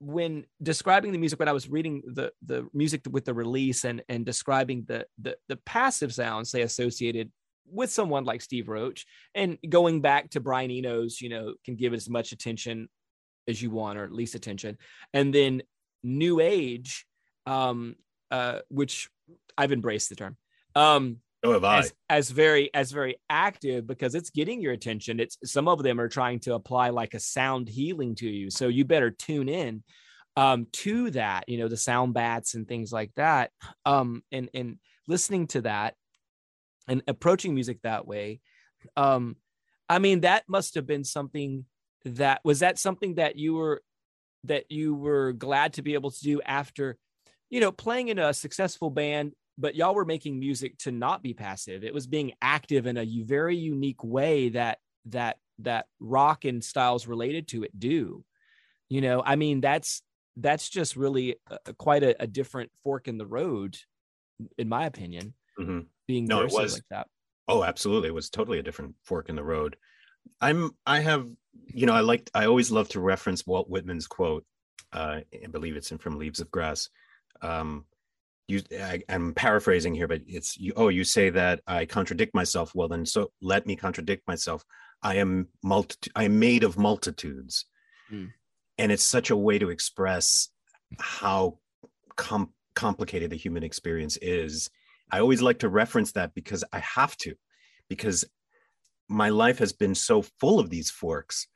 [0.04, 4.02] when describing the music when i was reading the the music with the release and
[4.08, 7.30] and describing the the, the passive sounds they associated
[7.70, 11.94] with someone like Steve Roach and going back to Brian Eno's, you know, can give
[11.94, 12.88] as much attention
[13.48, 14.76] as you want or at least attention.
[15.12, 15.62] And then
[16.02, 17.06] new age,
[17.46, 17.96] um,
[18.30, 19.08] uh, which
[19.56, 20.36] I've embraced the term.
[20.74, 21.78] Um, Oh, have I.
[21.80, 25.20] As, as, very as very active because it's getting your attention.
[25.20, 28.68] It's some of them are trying to apply like a sound healing to you, so
[28.68, 29.84] you better tune in
[30.36, 31.46] um, to that.
[31.46, 33.50] You know the sound baths and things like that,
[33.84, 35.94] um, and and listening to that
[36.88, 38.40] and approaching music that way.
[38.96, 39.36] Um,
[39.88, 41.66] I mean that must have been something
[42.06, 43.82] that was that something that you were
[44.44, 46.96] that you were glad to be able to do after
[47.50, 51.34] you know playing in a successful band but y'all were making music to not be
[51.34, 56.64] passive it was being active in a very unique way that that that rock and
[56.64, 58.24] styles related to it do
[58.88, 60.02] you know i mean that's
[60.36, 61.36] that's just really
[61.66, 63.78] a, quite a, a, different fork in the road
[64.58, 65.80] in my opinion mm-hmm.
[66.08, 67.06] being no it was like that
[67.46, 69.76] oh absolutely it was totally a different fork in the road
[70.40, 71.28] i'm i have
[71.72, 74.44] you know, I like I always love to reference Walt Whitman's quote.
[74.92, 76.88] Uh, I believe it's in from Leaves of Grass.
[77.42, 77.84] Um,
[78.46, 80.72] you, I, am paraphrasing here, but it's you.
[80.76, 82.74] Oh, you say that I contradict myself.
[82.74, 84.64] Well, then, so let me contradict myself.
[85.02, 86.10] I am multi.
[86.14, 87.64] I am made of multitudes,
[88.12, 88.30] mm.
[88.78, 90.48] and it's such a way to express
[90.98, 91.58] how
[92.16, 94.68] com- complicated the human experience is.
[95.10, 97.34] I always like to reference that because I have to,
[97.88, 98.24] because
[99.08, 101.46] my life has been so full of these forks.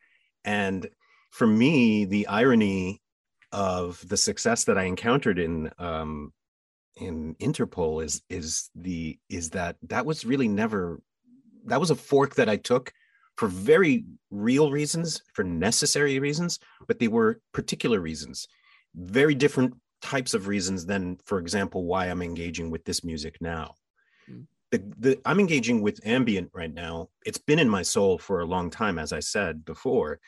[0.44, 0.88] And
[1.31, 3.03] for me, the irony
[3.53, 6.33] of the success that I encountered in um,
[6.98, 11.00] in Interpol is is the is that that was really never
[11.66, 12.92] that was a fork that I took
[13.37, 16.58] for very real reasons, for necessary reasons,
[16.88, 18.48] but they were particular reasons,
[18.96, 23.74] very different types of reasons than, for example, why I'm engaging with this music now
[24.28, 24.44] mm.
[24.72, 27.11] the, the I'm engaging with ambient right now.
[27.24, 30.18] It's been in my soul for a long time, as I said before.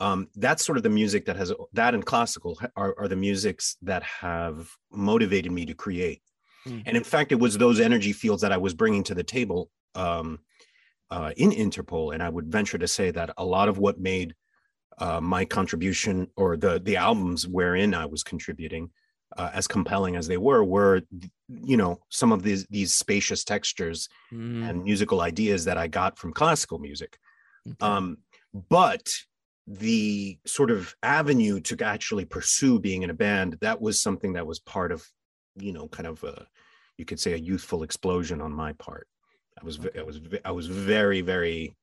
[0.00, 3.76] Um, that's sort of the music that has that and classical are, are the musics
[3.82, 6.22] that have motivated me to create
[6.66, 6.80] mm-hmm.
[6.86, 9.70] and in fact it was those energy fields that i was bringing to the table
[9.94, 10.40] um,
[11.10, 14.34] uh, in interpol and i would venture to say that a lot of what made
[14.98, 18.90] uh, my contribution or the the albums wherein i was contributing
[19.36, 21.02] uh, as compelling as they were were
[21.48, 24.68] you know some of these these spacious textures mm.
[24.68, 27.18] and musical ideas that i got from classical music
[27.68, 27.76] okay.
[27.80, 28.18] um,
[28.68, 29.08] but
[29.66, 34.46] the sort of avenue to actually pursue being in a band that was something that
[34.46, 35.06] was part of
[35.56, 36.46] you know kind of a
[36.98, 39.08] you could say a youthful explosion on my part.
[39.60, 41.76] I was i was i was very very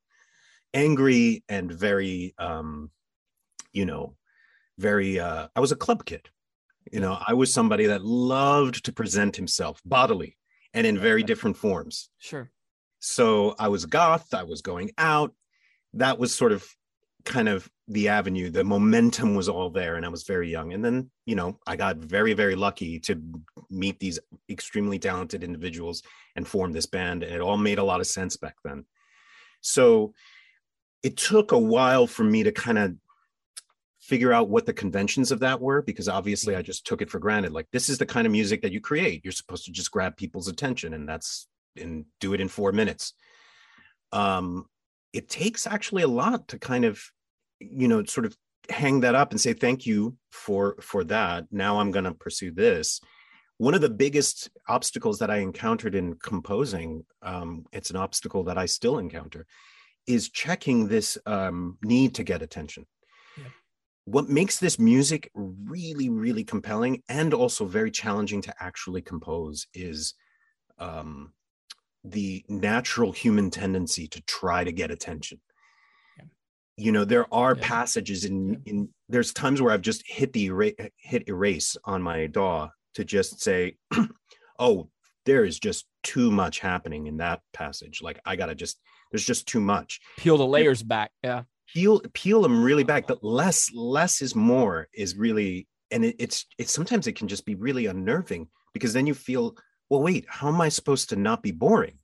[0.73, 2.91] angry and very um
[3.73, 4.15] you know
[4.77, 6.29] very uh i was a club kid.
[6.91, 10.37] You know i was somebody that loved to present himself bodily
[10.73, 12.09] and in very different forms.
[12.19, 12.51] Sure.
[12.99, 15.33] So i was goth i was going out.
[15.93, 16.65] That was sort of
[17.25, 20.73] kind of the avenue the momentum was all there and i was very young.
[20.73, 23.21] And then you know i got very very lucky to
[23.69, 26.03] meet these extremely talented individuals
[26.35, 27.23] and form this band.
[27.23, 28.85] And it all made a lot of sense back then.
[29.61, 30.13] So
[31.03, 32.95] it took a while for me to kind of
[33.99, 37.19] figure out what the conventions of that were because obviously i just took it for
[37.19, 37.51] granted.
[37.51, 39.21] Like this is the kind of music that you create.
[39.23, 43.13] You're supposed to just grab people's attention and that's and do it in four minutes.
[44.11, 44.65] Um
[45.13, 47.01] it takes actually a lot to kind of
[47.59, 48.35] you know sort of
[48.69, 51.45] hang that up and say thank you for for that.
[51.51, 53.01] Now i'm going to pursue this.
[53.57, 58.57] One of the biggest obstacles that i encountered in composing um, it's an obstacle that
[58.57, 59.45] i still encounter
[60.07, 62.87] is checking this um, need to get attention.
[63.37, 63.45] Yeah.
[64.05, 70.15] what makes this music really really compelling and also very challenging to actually compose is
[70.79, 71.33] um,
[72.03, 75.39] the natural human tendency to try to get attention
[76.17, 76.25] yeah.
[76.77, 77.67] you know there are yeah.
[77.67, 78.57] passages in yeah.
[78.65, 83.05] in there's times where i've just hit the era- hit erase on my daw to
[83.05, 83.75] just say
[84.59, 84.89] oh
[85.25, 88.79] there is just too much happening in that passage like i gotta just
[89.11, 93.23] there's just too much peel the layers back yeah peel peel them really back but
[93.23, 97.55] less less is more is really and it, it's it's sometimes it can just be
[97.55, 99.55] really unnerving because then you feel
[99.91, 101.97] well, wait, how am I supposed to not be boring?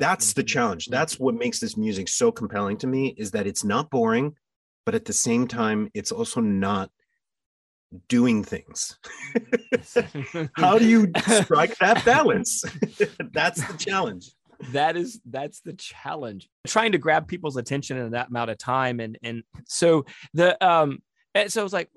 [0.00, 0.46] That's the mm-hmm.
[0.46, 0.86] challenge.
[0.86, 4.34] That's what makes this music so compelling to me is that it's not boring,
[4.84, 6.90] but at the same time, it's also not
[8.08, 8.98] doing things.
[10.56, 12.64] how do you strike that balance?
[13.32, 14.32] that's the challenge
[14.72, 19.00] that is that's the challenge trying to grab people's attention in that amount of time
[19.00, 20.98] and and so the um
[21.42, 21.90] and so it's like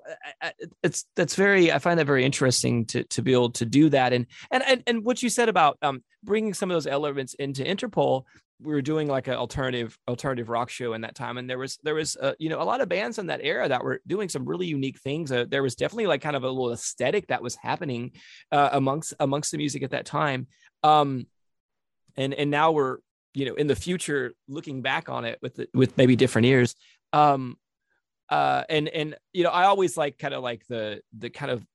[0.83, 4.13] it's that's very i find that very interesting to to be able to do that.
[4.13, 7.63] And and and, and what you said about um, bringing some of those elements into
[7.63, 8.23] interpol
[8.61, 11.37] we were doing like an alternative alternative rock show in that time.
[11.37, 13.67] And there was there was uh, you know a lot of bands in that era
[13.67, 15.31] that were doing some really unique things.
[15.31, 18.11] Uh, there was definitely like kind of a little aesthetic that was happening
[18.51, 20.47] uh, amongst amongst the music at that time.
[20.83, 21.27] Um
[22.17, 22.97] and and now we're
[23.33, 26.75] you know in the future looking back on it with the, with maybe different ears.
[27.13, 27.57] Um
[28.29, 31.65] uh, and and you know, I always like kind of like the the kind of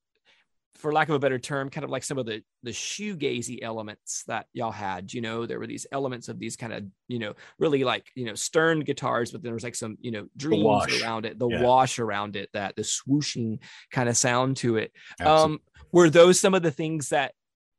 [0.76, 4.24] for lack of a better term, kind of like some of the the shoegazy elements
[4.26, 5.12] that y'all had.
[5.12, 8.26] You know, there were these elements of these kind of you know really like you
[8.26, 11.62] know stern guitars, but there was like some you know dreams around it, the yeah.
[11.62, 14.92] wash around it, that the swooshing kind of sound to it.
[15.24, 15.60] Um,
[15.92, 17.32] were those some of the things that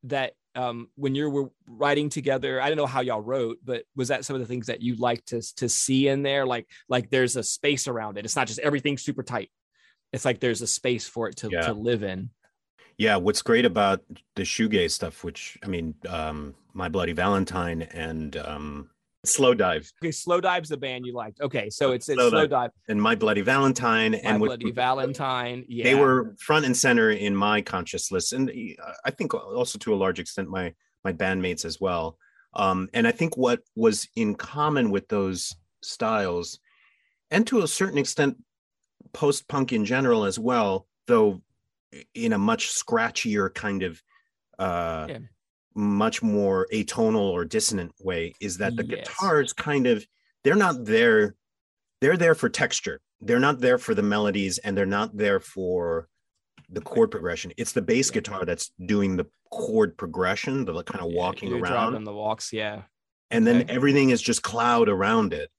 [0.03, 4.07] that um, when you were writing together i don't know how y'all wrote but was
[4.07, 6.45] that some of the things that you like to to see in there?
[6.45, 8.25] Like like there's a space around it.
[8.25, 9.51] It's not just everything super tight.
[10.13, 11.61] It's like there's a space for it to, yeah.
[11.61, 12.29] to live in.
[12.97, 14.01] Yeah what's great about
[14.35, 18.89] the shoegaze stuff which i mean um my bloody valentine and um
[19.25, 19.91] Slowdive.
[20.01, 21.41] Okay, Slow Dive's the band you liked.
[21.41, 22.49] Okay, so it's, it's Slow, Slow Dive.
[22.49, 22.71] Dive.
[22.89, 25.65] And My Bloody Valentine my and Bloody what, Valentine.
[25.67, 25.83] Yeah.
[25.83, 29.97] They were front and center in my consciousness and uh, I think also to a
[29.97, 32.17] large extent my my bandmates as well.
[32.53, 36.59] Um, and I think what was in common with those styles
[37.29, 38.37] and to a certain extent
[39.13, 41.41] post-punk in general as well, though
[42.13, 44.01] in a much scratchier kind of
[44.57, 45.17] uh yeah
[45.75, 48.99] much more atonal or dissonant way is that the yes.
[48.99, 50.05] guitars kind of
[50.43, 51.35] they're not there
[52.01, 53.01] they're there for texture.
[53.21, 56.07] They're not there for the melodies and they're not there for
[56.69, 57.51] the chord progression.
[57.57, 61.95] It's the bass guitar that's doing the chord progression the kind of yeah, walking around.
[61.95, 62.83] and the walks yeah.
[63.31, 63.73] And then okay.
[63.73, 65.49] everything is just cloud around it.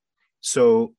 [0.40, 0.94] So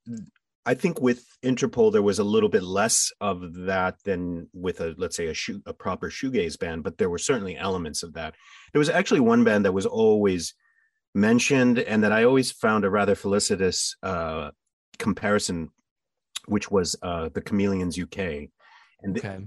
[0.68, 4.94] I think with Interpol there was a little bit less of that than with a
[4.98, 8.36] let's say a shoe, a proper shoegaze band, but there were certainly elements of that.
[8.74, 10.54] There was actually one band that was always
[11.16, 14.52] mentioned and that I always found a rather felicitous uh,
[15.00, 15.70] comparison
[16.48, 18.50] which was uh, the Chameleons UK,
[19.02, 19.40] and Okay.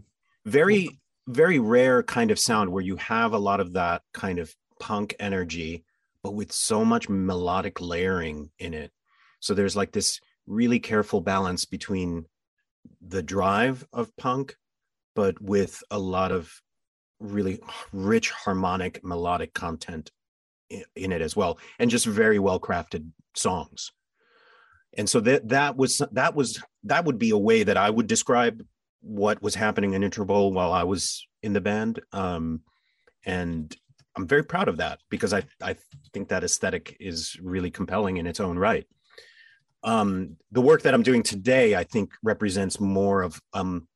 [0.47, 4.53] very very rare kind of sound where you have a lot of that kind of
[4.81, 5.85] punk energy
[6.23, 8.91] but with so much melodic layering in it
[9.39, 12.27] so there's like this really careful balance between
[13.01, 14.57] the drive of punk
[15.15, 16.51] but with a lot of
[17.19, 17.61] really
[17.93, 20.11] rich harmonic melodic content
[20.97, 23.91] in it as well and just very well crafted songs
[24.97, 28.07] and so that that was that was that would be a way that i would
[28.07, 28.63] describe
[29.03, 32.01] what was happening in Interpol while I was in the band.
[32.13, 32.63] Um,
[33.25, 33.75] and
[34.17, 35.77] I'm very proud of that because I, I
[36.13, 38.87] think that aesthetic is really compelling in its own right.
[39.83, 43.89] Um, the work that I'm doing today, I think, represents more of um,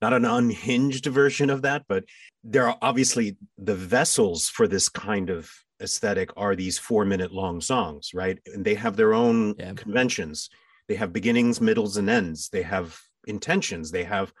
[0.00, 2.04] not an unhinged version of that, but
[2.44, 5.50] there are obviously the vessels for this kind of
[5.82, 8.38] aesthetic are these four minute long songs, right?
[8.46, 9.74] And they have their own Yeah.
[9.74, 10.48] conventions.
[10.88, 12.48] They have beginnings, middles, and ends.
[12.48, 13.90] They have intentions.
[13.90, 14.32] They have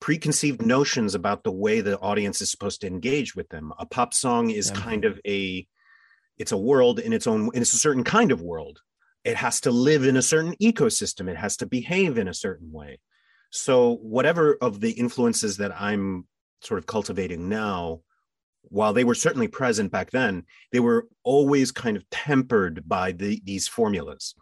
[0.00, 3.72] preconceived notions about the way the audience is supposed to engage with them.
[3.78, 4.80] A pop song is Yeah.
[4.80, 5.66] kind of a
[6.38, 8.80] it's a world in its own and it's a certain kind of world.
[9.24, 11.28] It has to live in a certain ecosystem.
[11.28, 12.98] It has to behave in a certain way.
[13.50, 16.26] So whatever of the influences that I'm
[16.62, 18.00] sort of cultivating now,
[18.62, 23.40] while they were certainly present back then, they were always kind of tempered by the,
[23.44, 24.34] these formulas.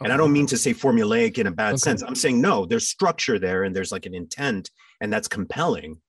[0.00, 1.78] And I don't mean to say formulaic in a bad Okay.
[1.78, 2.02] sense.
[2.02, 6.00] I'm saying no, there's structure there and there's like an intent, and that's compelling.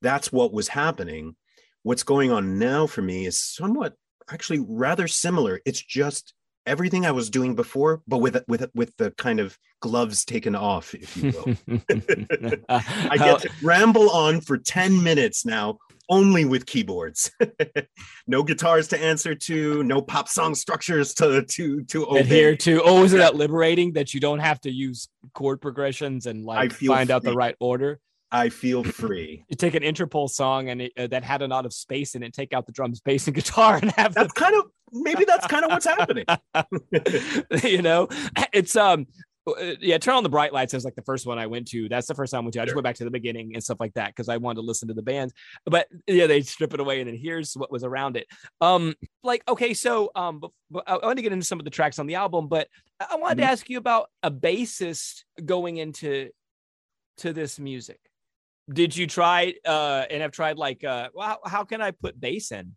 [0.00, 1.36] That's what was happening.
[1.82, 3.94] What's going on now for me is somewhat
[4.30, 5.60] actually rather similar.
[5.64, 6.34] It's just
[6.66, 10.94] everything I was doing before, but with with with the kind of gloves taken off,
[10.94, 11.56] if you will.
[12.68, 17.30] I get to ramble on for 10 minutes now, only with keyboards.
[18.26, 22.20] no guitars to answer to, no pop song structures to to to obey.
[22.20, 22.82] adhere to.
[22.82, 27.10] Oh, isn't that liberating that you don't have to use chord progressions and like find
[27.10, 28.00] out the right order?
[28.32, 29.44] I feel free.
[29.48, 32.22] You take an Interpol song and it, uh, that had a lot of space in
[32.22, 35.46] it, take out the drums, bass, and guitar, and have That's kind of maybe that's
[35.46, 36.24] kind of what's happening.
[37.62, 38.08] you know,
[38.52, 39.06] it's um.
[39.46, 41.88] uh, Yeah, turn on the bright lights is like the first one I went to.
[41.88, 42.60] That's the first time I went to.
[42.60, 42.76] I just Sure.
[42.78, 44.94] went back to the beginning and stuff like that because I wanted to listen to
[44.94, 45.32] the bands.
[45.64, 48.26] But yeah, they strip it away and then here's what was around it.
[48.60, 52.00] Um, like okay, so um, but I want to get into some of the tracks
[52.00, 52.66] on the album, but
[53.00, 53.42] I wanted Mhm.
[53.42, 56.30] to ask you about a bassist going into
[57.18, 58.00] to this music.
[58.72, 62.20] Did you try uh and have tried like uh well, how, how can I put
[62.20, 62.76] bass in?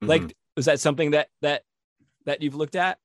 [0.00, 0.32] Like Mhm.
[0.56, 1.62] was that something that that
[2.26, 2.98] that you've looked at?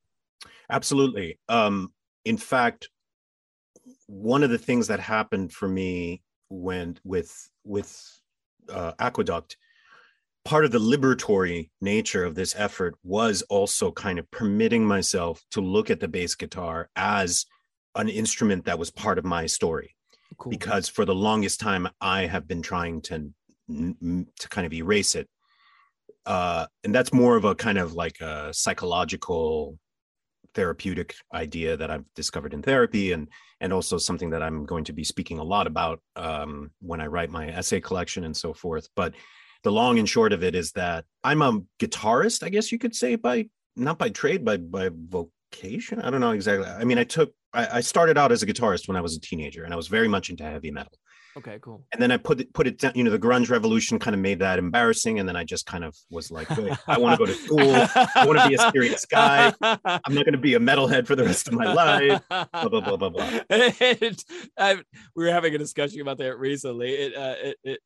[0.70, 1.40] absolutely.
[1.50, 1.94] Um,
[2.26, 2.90] in fact,
[4.08, 8.20] one of the things that happened for me when with with
[8.70, 9.58] uh, Aqueduct,
[10.46, 15.62] part of the liberatory nature of this effort was also kind of permitting myself to
[15.62, 17.46] look at the bass guitar as
[17.96, 19.96] an instrument that was part of my story.
[20.38, 20.52] Cool.
[20.52, 23.32] because for the longest time I have been trying to
[23.70, 25.28] to kind of erase it,
[26.26, 29.78] uh, and that's more of a kind of like a psychological
[30.54, 33.28] therapeutic idea that I've discovered in therapy, and
[33.62, 37.08] and also something that I'm going to be speaking a lot about um, when I
[37.08, 38.88] write my essay collection and so forth.
[38.96, 39.14] But
[39.64, 42.96] the long and short of it is that I'm a guitarist, I guess you could
[42.96, 46.02] say by not by trade, but by vocation.
[46.02, 46.68] I don't know exactly.
[46.68, 49.20] I mean, I took I, I started out as a guitarist when I was a
[49.20, 50.92] teenager, and I was very much into heavy metal.
[51.38, 51.86] Okay, cool.
[51.94, 52.94] And then I put it put it down.
[52.96, 55.84] You know, the grunge revolution kind of made that embarrassing, and then I just kind
[55.84, 56.50] of was like,
[56.88, 57.60] I want to go to school.
[58.16, 59.54] I want to be a serious guy.
[59.62, 62.22] I'm not going to be a metalhead for the rest of my life.
[62.30, 63.30] Blah blah blah blah blah.
[63.52, 64.24] It-
[64.58, 64.82] I-
[65.16, 66.90] we were having a discussion about that recently.
[66.94, 67.80] It uh, it it,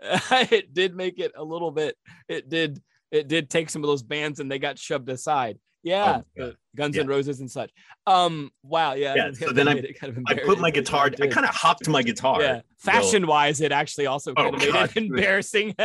[0.52, 1.96] it did make it a little bit.
[2.28, 2.80] It did
[3.10, 5.58] it did take some of those bands and they got shoved aside.
[5.82, 6.56] Yeah, Oh, God.
[6.76, 7.02] Guns Yeah.
[7.02, 7.70] N' Roses and such.
[8.06, 9.14] Um, wow, yeah.
[9.14, 11.10] Yeah, so then I- kind of I put my guitar.
[11.20, 12.40] I kind of hopped my guitar.
[12.40, 14.90] yeah, fashion wise, it actually also Oh, of made God.
[14.90, 15.74] it embarrassing.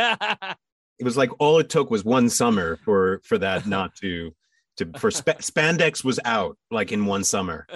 [1.00, 4.34] It was like all it took was one summer for for that not to
[4.78, 7.68] to for spa- spandex was out like in one summer.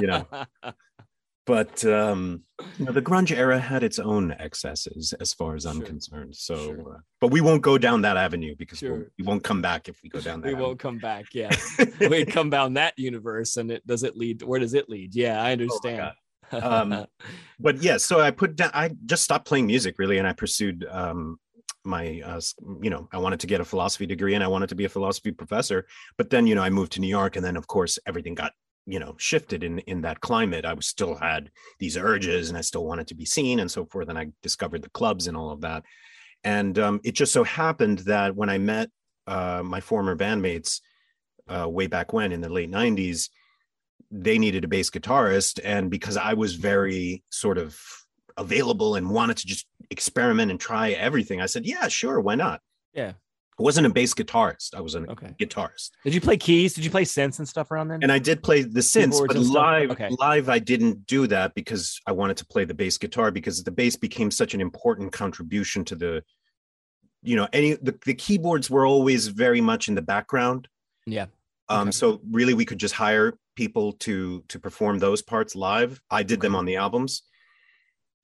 [0.00, 0.26] You know.
[1.50, 2.44] But um,
[2.78, 5.86] you know, the grunge era had its own excesses, as far as I'm Sure.
[5.86, 6.36] concerned.
[6.36, 6.94] So, Sure.
[6.94, 9.88] uh, but we won't go down that avenue because we'll, we will not come back
[9.88, 10.46] if we go down that.
[10.46, 10.66] we avenue.
[10.68, 11.26] won't come back.
[11.34, 11.50] Yeah,
[12.08, 14.42] we come down that universe, and it does it lead?
[14.42, 15.14] Where does it lead?
[15.14, 16.12] Yeah, I understand.
[16.52, 17.06] Um,
[17.60, 18.70] but yeah, so I put down.
[18.72, 21.40] I just stopped playing music really, and I pursued um,
[21.84, 22.40] my, uh,
[22.80, 24.88] you know, I wanted to get a philosophy degree, and I wanted to be a
[24.88, 25.86] philosophy professor.
[26.16, 28.52] But then, you know, I moved to New York, and then of course everything got
[28.86, 32.60] you know shifted in in that climate i was still had these urges and i
[32.60, 35.50] still wanted to be seen and so forth and i discovered the clubs and all
[35.50, 35.82] of that
[36.42, 38.90] and um, it just so happened that when i met
[39.26, 40.80] uh, my former bandmates
[41.48, 43.28] uh, way back when in the late 90s
[44.10, 47.78] they needed a bass guitarist and because i was very sort of
[48.36, 52.60] available and wanted to just experiment and try everything i said yeah sure why not
[52.92, 53.12] Yeah.
[53.60, 55.34] I wasn't a bass guitarist i was a Okay.
[55.40, 56.74] guitarist Did you play keys?
[56.74, 58.02] Did you play synths and stuff around then?
[58.02, 60.08] and i did play the synths but live Okay.
[60.18, 63.70] live i didn't do that because i wanted to play the bass guitar because the
[63.80, 66.22] bass became such an important contribution to the
[67.22, 70.68] you know any the, the keyboards were always very much in the background
[71.06, 71.26] Yeah.
[71.68, 71.90] um Okay.
[72.00, 76.40] so really we could just hire people to to perform those parts live i did
[76.40, 77.12] them on the albums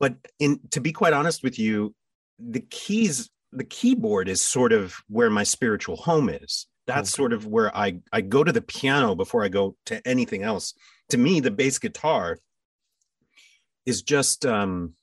[0.00, 1.94] but in to be quite honest with you
[2.38, 6.66] the keys the keyboard is sort of where my spiritual home is.
[6.86, 7.16] That's Okay.
[7.16, 10.74] sort of where i i go to the piano before i go to anything else.
[11.10, 12.38] To me the bass guitar
[13.84, 14.94] is just um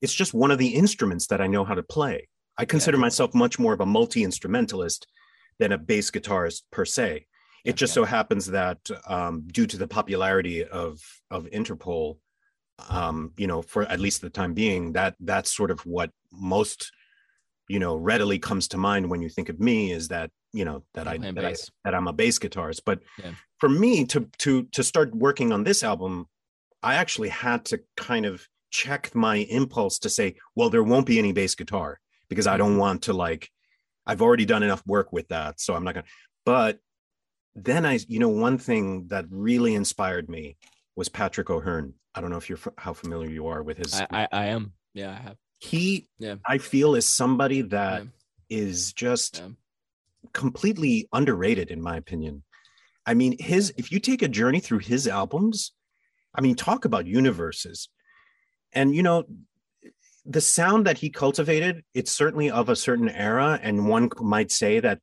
[0.00, 2.28] it's just one of the instruments that i know how to play.
[2.56, 5.06] I consider myself much more of a multi-instrumentalist
[5.58, 7.26] than a bass guitarist per se.
[7.64, 12.18] It just so happens that um, due to the popularity of of interpol
[12.88, 16.92] um, you know for at least the time being that that's sort of what most
[17.68, 20.82] you know readily comes to mind when you think of me is that you know
[20.94, 21.54] that i that, I
[21.84, 23.32] that I'm a bass guitarist but Yeah.
[23.58, 26.26] for me to to to start working on this album
[26.82, 31.18] i actually had to kind of check my impulse to say well there won't be
[31.18, 32.80] any bass guitar because i don't mm-hmm.
[32.80, 33.50] want to like
[34.06, 36.06] i've already done enough work with that so i'm not gonna
[36.44, 36.78] but
[37.54, 40.56] then i you know one thing that really inspired me
[40.96, 43.94] was patrick o'hearn i don't know if you're f- how familiar you are with his
[43.94, 44.72] I, I, I am.
[44.94, 45.36] Yeah, I have.
[45.58, 46.36] He Yeah.
[46.46, 48.08] i feel is somebody that Yeah.
[48.64, 49.48] is just Yeah.
[50.32, 52.42] completely underrated in my opinion
[53.06, 55.72] i mean his if you take a journey through his albums
[56.34, 57.88] i mean talk about universes
[58.72, 59.24] and you know
[60.24, 64.78] the sound that he cultivated it's certainly of a certain era and one might say
[64.80, 65.00] that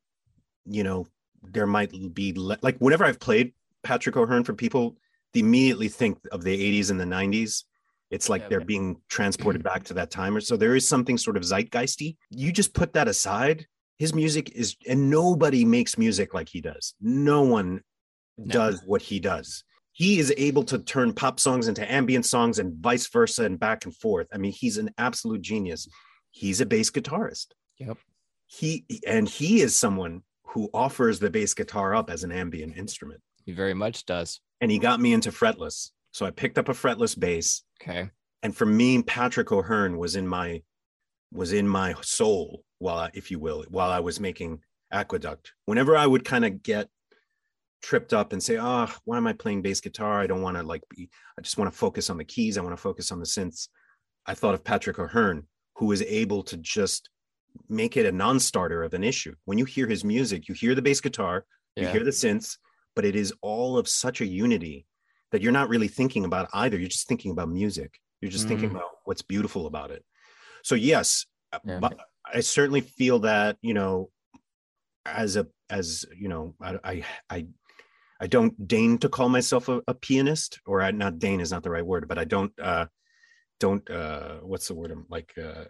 [0.64, 1.06] you know
[1.42, 3.52] there might be le- like whenever i've played
[3.82, 4.96] patrick o'hearn for people
[5.32, 7.64] they immediately think of the 80s and the 90s
[8.10, 8.48] it's like Yeah.
[8.48, 12.16] they're being transported back to that time or so there is something sort of zeitgeisty.
[12.30, 13.66] You just put that aside.
[13.98, 16.94] His music is and nobody makes music like he does.
[17.00, 17.82] No one
[18.38, 18.52] No.
[18.52, 19.64] does what he does.
[19.92, 23.84] He is able to turn pop songs into ambient songs and vice versa and back
[23.86, 24.26] and forth.
[24.32, 25.88] I mean he's an absolute genius.
[26.30, 27.46] He's a bass guitarist.
[27.78, 27.98] Yep.
[28.46, 33.20] he and he is someone who offers the bass guitar up as an ambient instrument.
[33.44, 34.40] He very much does.
[34.60, 37.62] and he got me into fretless so i picked up a fretless bass.
[37.82, 38.08] Okay.
[38.42, 40.62] and for me patrick o'hearn was in my
[41.30, 44.60] was in my soul while I, if you will while i was making
[44.90, 45.52] aqueduct.
[45.66, 46.88] Whenever i would kind of get
[47.82, 50.20] tripped up and say ah why am i playing bass guitar?
[50.22, 52.56] I don't want to like be i just want to focus on the keys.
[52.56, 53.68] I want to focus on the synths.
[54.24, 55.46] I thought of patrick o'hearn
[55.76, 57.10] who is able to just
[57.68, 59.34] make it a non-starter of an issue.
[59.44, 61.44] When you hear his music you hear the bass guitar
[61.76, 62.56] you hear the synths
[62.94, 64.86] but it is all of such a unity
[65.32, 68.68] that you're not really thinking about either you're just thinking about music you're just thinking
[68.70, 68.76] Mhm.
[68.76, 70.04] about what's beautiful about it
[70.62, 71.78] so yes uh, Yeah.
[71.80, 71.98] but
[72.32, 74.10] i certainly feel that you know
[75.04, 77.46] as a as you know i i i,
[78.20, 81.62] I don't deign to call myself a, a pianist or I, not deign is not
[81.62, 82.86] the right word but i don't uh
[83.60, 85.64] don't uh what's the word i'm like uh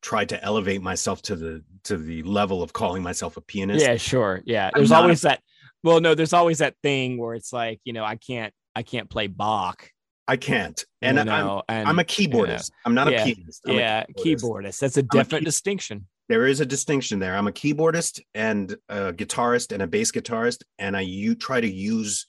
[0.00, 3.96] try to elevate myself to the to the level of calling myself a pianist Yeah,
[3.96, 4.42] sure.
[4.46, 4.70] Yeah.
[4.72, 5.40] There's not a- always that.
[5.82, 9.08] Well, no, there's always that thing where it's like, you know, I can't, I can't
[9.10, 9.90] play Bach.
[10.28, 13.22] i can't and you I'm, and I'm a keyboardist i'm not Yeah.
[13.22, 14.78] a pianist I'm a yeah, keyboardist.
[14.80, 16.06] That's a definite key- distinction.
[16.28, 17.34] there is a distinction there.
[17.36, 21.68] I'm a keyboardist and a guitarist and a bass guitarist, and I you try to
[21.94, 22.26] use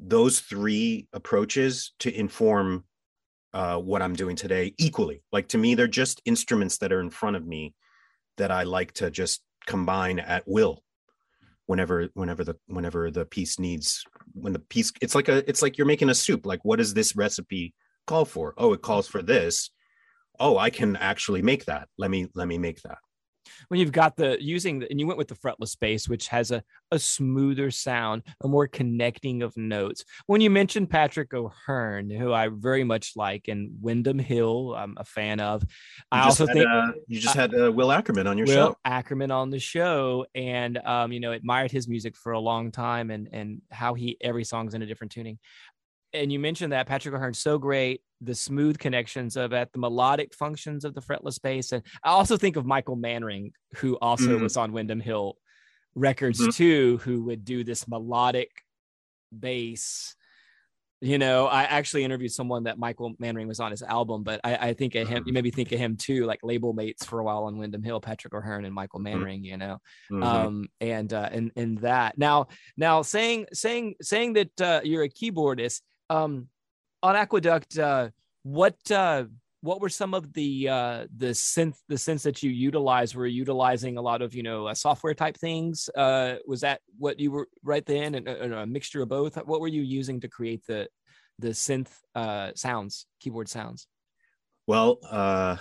[0.00, 2.84] those three approaches to inform
[3.52, 5.22] uh, what I'm doing today equally.
[5.32, 7.74] Like to me, they're just instruments that are in front of me
[8.38, 10.82] that I like to just combine at will
[11.70, 14.02] whenever whenever the whenever the piece needs
[14.32, 16.44] when the piece it's like a it's like you're making a soup.
[16.44, 17.74] Like what does this recipe
[18.08, 18.54] call for?
[18.58, 19.70] Oh it calls for this.
[20.40, 21.88] Oh i can actually make that.
[21.96, 22.98] Let me let me make that
[23.68, 26.50] when you've got the using the, and you went with the fretless bass which has
[26.50, 32.32] a, a smoother sound a more connecting of notes when you mentioned patrick o'hearn who
[32.32, 35.64] i very much like and windham hill i'm a fan of
[36.12, 38.46] i You just also had, think uh, you just had uh, Will Ackerman on your
[38.46, 38.76] Will show.
[38.84, 43.10] Ackerman on the show, and um, you know, admired his music for a long time,
[43.10, 45.38] and and how he every song's in a different tuning.
[46.12, 50.34] And you mentioned that Patrick O'Hearn's so great, the smooth connections of at the melodic
[50.34, 54.42] functions of the fretless bass, and I also think of Michael Manring, who also Mhm.
[54.42, 55.36] was on Windham Hill
[55.94, 56.54] Records Mhm.
[56.54, 58.50] too, who would do this melodic
[59.36, 60.16] bass
[61.02, 64.68] You know, I actually interviewed someone that Michael Manring was on his album, but I,
[64.68, 65.22] I think of him.
[65.24, 68.02] You maybe think of him too, like label mates for a while on Windham Hill,
[68.02, 69.18] Patrick O'Hearn and Michael mm-hmm.
[69.18, 69.42] Manring.
[69.42, 69.78] You know,
[70.12, 70.22] mm-hmm.
[70.22, 75.08] um, and uh, and and that now now saying saying saying that uh, you're a
[75.08, 75.80] keyboardist
[76.10, 76.48] um,
[77.02, 77.78] on Aqueduct.
[77.78, 78.10] Uh,
[78.42, 79.24] what uh,
[79.62, 83.14] what were some of the uh the synth the synths that you utilized?
[83.14, 85.88] Were you utilizing a lot of you know uh, software type things?
[85.96, 88.14] Uh was that what you were right then?
[88.14, 89.36] And, and a mixture of both?
[89.36, 90.88] What were you using to create the
[91.38, 93.86] the synth uh sounds keyboard sounds?
[94.66, 95.56] Well uh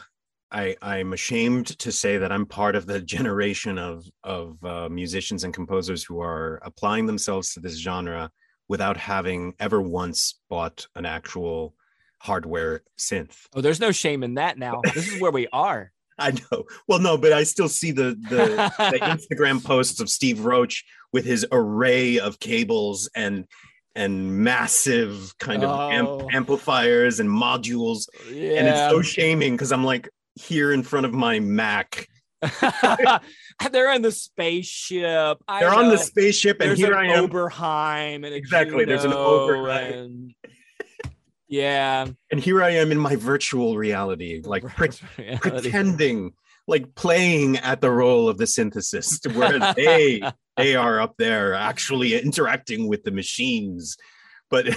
[0.52, 5.43] I, I'm ashamed to say that I'm part of the generation of of uh, musicians
[5.43, 8.32] and composers who are applying themselves to this genre
[8.70, 11.76] without having ever once bought an actual
[12.20, 13.47] hardware synth.
[13.53, 14.82] Oh, there's no shame in that now.
[14.93, 15.91] This is where we are.
[16.17, 16.65] I know.
[16.88, 18.99] Well, no, but I still see the the, the
[19.36, 23.45] Instagram posts of Steve Roach with his array of cables and
[23.95, 25.89] and massive kind of oh.
[25.89, 28.59] amp- amplifiers and modules, yeah.
[28.59, 32.07] and it's so shaming because I'm like here in front of my Mac.
[33.71, 35.43] They're in the spaceship.
[35.47, 35.79] I They're know.
[35.79, 37.27] on the spaceship, and There's here I am.
[37.27, 38.85] Oberheim and exactly.
[38.85, 39.93] There's an Oberheim.
[39.93, 40.33] And
[41.47, 42.07] yeah.
[42.31, 45.39] And here I am in my virtual reality, like pre- reality.
[45.39, 46.33] pretending,
[46.67, 50.21] like playing at the role of the synthesist, where they
[50.55, 53.97] they are up there actually interacting with the machines.
[54.49, 54.67] But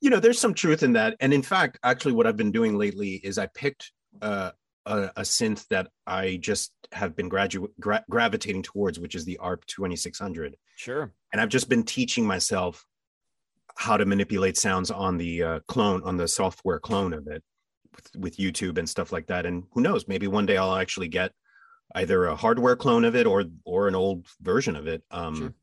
[0.00, 1.16] you know, there's some truth in that.
[1.20, 4.50] And in fact, actually, what I've been doing lately is I picked uh,
[4.86, 9.38] a, a synth that I just have been gradu- gra- gravitating towards, which is the
[9.38, 10.56] ARP 2600.
[10.76, 11.12] Sure.
[11.32, 12.86] And I've just been teaching myself
[13.76, 17.42] how to manipulate sounds on the uh, clone on the software clone of it
[17.94, 19.44] with, with, YouTube and stuff like that.
[19.44, 21.32] And who knows, maybe one day I'll actually get
[21.94, 25.02] either a hardware clone of it or or an old version of it.
[25.10, 25.54] Um, sure.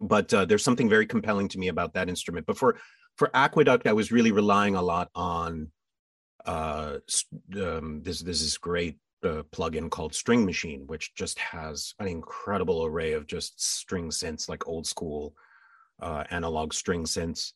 [0.00, 2.46] But uh, there's something very compelling to me about that instrument.
[2.46, 2.78] But for
[3.16, 5.70] for Aqueduct, I was really relying a lot on
[6.48, 6.98] uh,
[7.60, 12.86] um, this this is great uh, plugin called String Machine, which just has an incredible
[12.86, 15.34] array of just string synths, like old school
[16.00, 17.52] uh, analog string synths.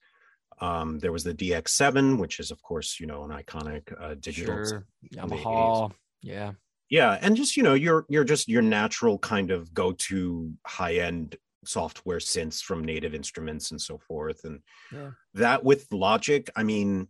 [0.60, 4.62] Um, there was the DX7, which is, of course, you know, an iconic uh, digital
[4.64, 4.86] sure.
[5.14, 5.90] Yamaha.
[6.20, 6.52] Yeah.
[6.90, 12.18] Yeah, and just you know, you're you're just your natural kind of go-to high-end software
[12.18, 14.60] synths from native instruments and so forth, and
[14.92, 15.12] yeah.
[15.32, 17.08] that with Logic, I mean,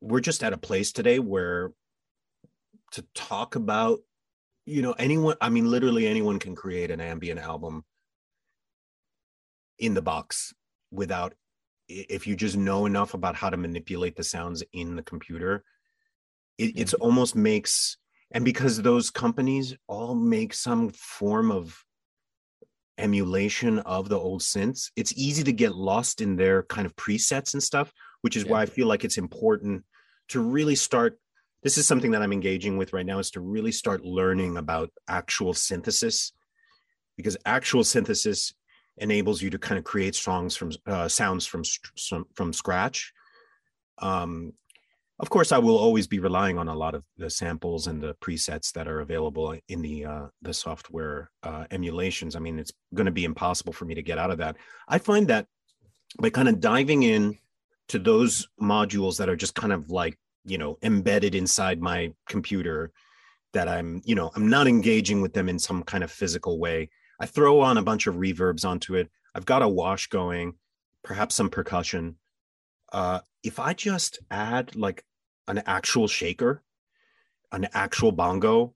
[0.00, 1.72] we're just at a place today where
[2.92, 4.00] to talk about,
[4.66, 5.36] you know, anyone.
[5.40, 7.84] I mean, literally anyone can create an ambient album
[9.78, 10.54] in the box
[10.90, 11.34] without
[11.88, 15.64] if you just know enough about how to manipulate the sounds in the computer
[16.58, 17.02] it it's mm-hmm.
[17.02, 17.96] almost makes
[18.32, 21.84] and because those companies all make some form of
[22.98, 27.54] emulation of the old synths it's easy to get lost in their kind of presets
[27.54, 28.52] and stuff which is yeah.
[28.52, 29.82] why i feel like it's important
[30.30, 31.18] to really start
[31.62, 34.90] this is something that i'm engaging with right now is to really start learning about
[35.08, 36.32] actual synthesis
[37.16, 38.54] because actual synthesis
[39.00, 41.62] enables you to kind of create songs from uh, sounds from
[42.34, 43.12] from scratch.
[43.98, 44.52] Um,
[45.18, 48.14] of course, I will always be relying on a lot of the samples and the
[48.22, 52.36] presets that are available in the uh, the software uh, emulations.
[52.36, 54.56] I mean, it's going to be impossible for me to get out of that.
[54.88, 55.46] I find that
[56.18, 57.38] by kind of diving in
[57.90, 62.90] to those modules that are just kind of like you know embedded inside my computer
[63.52, 66.88] that i'm you know i'm not engaging with them in some kind of physical way
[67.20, 69.10] I throw on a bunch of reverbs onto it.
[69.34, 70.54] I've got a wash going,
[71.04, 72.16] perhaps some percussion.
[72.92, 75.04] Uh, if I just add like
[75.46, 76.62] an actual shaker,
[77.52, 78.74] an actual bongo,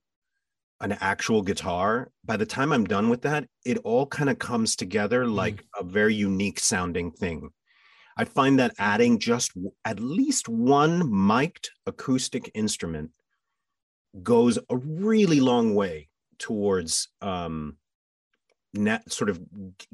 [0.79, 4.75] an actual guitar, by the time I'm done with that, it all kind of comes
[4.75, 5.33] together mm.
[5.33, 5.65] like mm.
[5.79, 7.49] a very unique sounding thing.
[8.17, 9.51] I find that adding just
[9.83, 13.11] at least one mic'd acoustic instrument
[14.23, 16.09] goes a really long way
[16.39, 17.77] towards um,
[18.73, 19.39] net sort of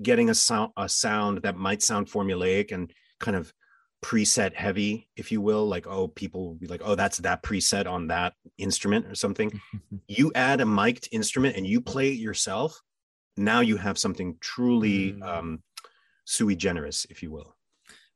[0.02, 3.54] getting a sound a sound that might sound formulaic and kind of
[4.04, 7.86] preset heavy if you will like oh people will be like oh that's that preset
[7.86, 9.62] on that instrument or something
[10.08, 12.82] you add a mic'd instrument and you play it yourself
[13.38, 15.24] now you have something truly mm.
[15.24, 15.62] um
[16.26, 17.56] sui generis if you will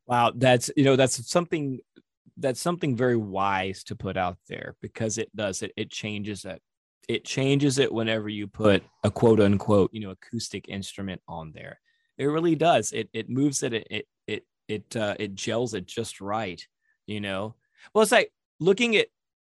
[0.07, 1.79] wow that's you know that's something
[2.37, 6.61] that's something very wise to put out there because it does it it changes it.
[7.07, 11.79] It changes it whenever you put a quote unquote you know acoustic instrument on there.
[12.17, 12.91] It really does.
[12.91, 16.65] It it moves it it it it it, uh, it gels it just right
[17.05, 17.55] you know?
[17.93, 19.07] Well it's like looking at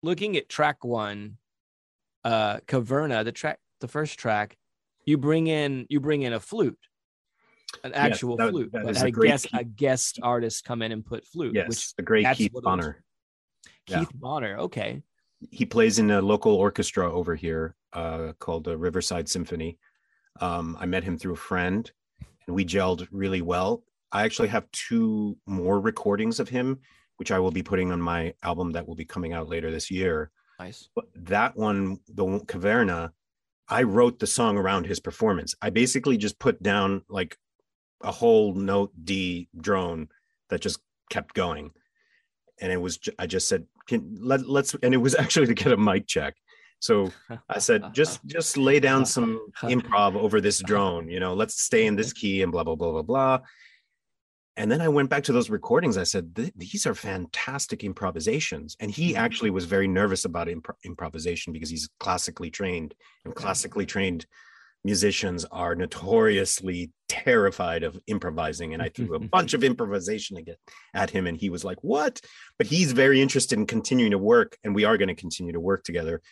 [0.02, 1.38] looking at track one
[2.24, 4.56] uh caverna the track the first track
[5.06, 6.78] you bring in you bring in a flute
[7.84, 10.92] an actual that- flute, that is had a a guest a guest artist come in
[10.92, 11.54] and put flute.
[11.54, 12.70] Yes, which the great Keith what it was.
[12.70, 13.04] Bonner.
[13.86, 13.98] Yeah.
[14.00, 14.58] Keith Bonner.
[14.58, 15.02] Okay.
[15.50, 19.78] He plays in a local orchestra over here uh, called the Riverside Symphony.
[20.40, 21.90] Um, I met him through a friend,
[22.46, 23.84] and we gelled really well.
[24.10, 26.80] I actually have two more recordings of him,
[27.16, 29.90] which I will be putting on my album that will be coming out later this
[29.90, 30.30] year.
[30.58, 30.88] Nice.
[30.94, 33.10] But that one, the Caverna,
[33.68, 35.54] I wrote the song around his performance.
[35.62, 37.36] I basically just put down like
[38.02, 40.08] a whole note D drone
[40.50, 40.80] that just
[41.10, 41.72] kept going,
[42.60, 45.72] and it was, I just said, "Can let let's," and it was actually to get
[45.72, 46.34] a mic check.
[46.80, 47.10] So
[47.48, 51.34] I said, "Just just lay down some improv over this drone, you know.
[51.34, 53.40] Let's stay in this key and blah blah blah blah blah."
[54.56, 55.96] And then I went back to those recordings.
[55.96, 59.24] I said, "These are fantastic improvisations." And he mm-hmm.
[59.24, 62.94] actually was very nervous about impro- improvisation because he's classically trained,
[63.24, 64.26] and classically trained
[64.84, 68.74] musicians are notoriously terrified of improvising.
[68.74, 70.38] And I threw a bunch of improvisation
[70.94, 72.20] at him, and he was like, "What?"
[72.58, 75.60] But he's very interested in continuing to work, and we are going to continue to
[75.60, 76.22] work together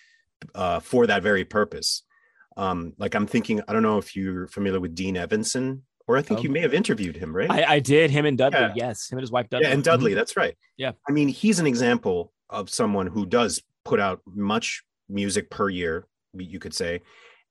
[0.54, 2.02] uh, for that very purpose.
[2.56, 6.22] Um, like I'm thinking, I don't know if you're familiar with Dean Evenson, or I
[6.22, 7.50] think you Um, may have interviewed him, right?
[7.50, 8.60] I, I did him and Dudley.
[8.60, 8.72] Yeah.
[8.74, 9.66] Yes, him and his wife Dudley.
[9.66, 10.56] Yeah, and Dudley, that's right.
[10.76, 10.92] Yeah.
[11.08, 16.06] I mean, he's an example of someone who does put out much music per year,
[16.34, 17.02] you could say,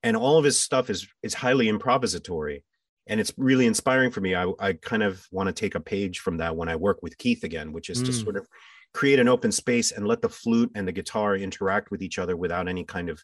[0.05, 2.63] and all of his stuff is is highly improvisatory,
[3.07, 4.35] and it's really inspiring for me.
[4.35, 7.17] I I kind of want to take a page from that when I work with
[7.17, 8.23] Keith again, which is to Mm.
[8.23, 8.47] sort of
[8.93, 12.35] create an open space and let the flute and the guitar interact with each other
[12.37, 13.17] without any kind of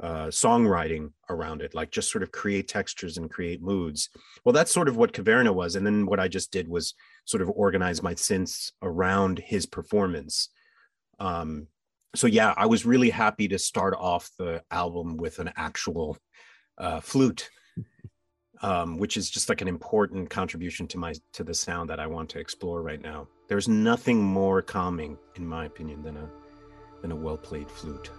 [0.00, 4.08] uh, songwriting around it, like just sort of create textures and create moods.
[4.44, 6.94] Well, that's sort of what Caverna was, and then what I just did was
[7.26, 10.48] sort of organize my synths around his performance.
[11.20, 11.68] Um,
[12.14, 16.16] so yeah, I was really happy to start off the album with an actual
[16.78, 17.50] uh, flute,
[18.62, 22.06] um, which is just like an important contribution to my to the sound that I
[22.06, 23.28] want to explore right now.
[23.48, 26.30] There's nothing more calming, in my opinion, than a
[27.02, 28.10] than a well played flute.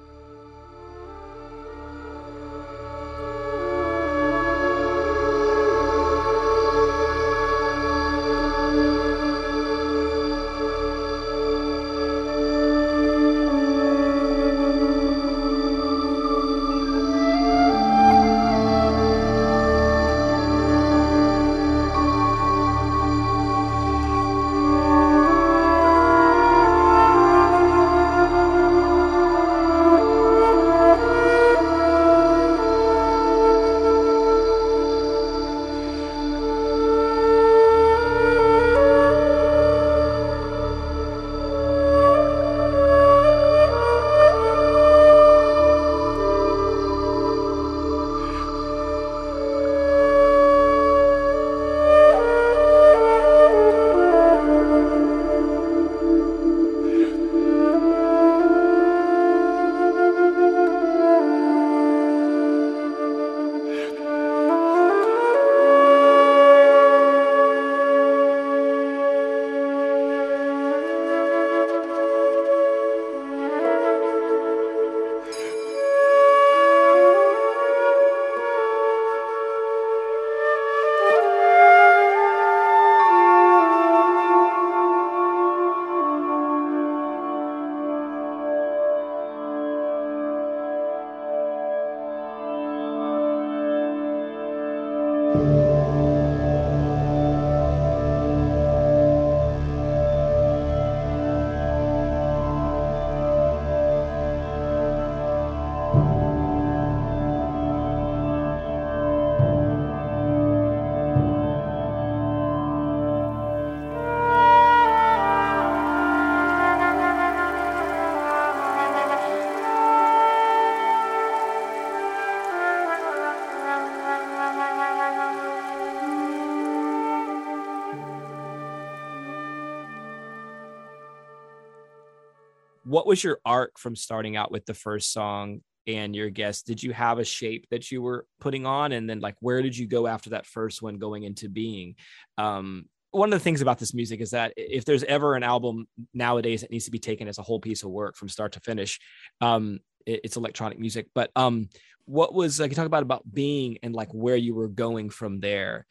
[133.16, 136.92] Was your arc from starting out with the first song and your guest did you
[136.92, 138.92] have a shape that you were putting on?
[138.92, 141.96] And then like where did you go after that first one going into being?
[142.38, 145.88] Um one of the things about this music is that if there's ever an album
[146.14, 148.60] nowadays that needs to be taken as a whole piece of work from start to
[148.60, 149.00] finish
[149.40, 151.08] um it, it's electronic music.
[151.16, 151.70] But um
[152.04, 155.40] what was like you talk about about being and like where you were going from
[155.40, 155.86] there.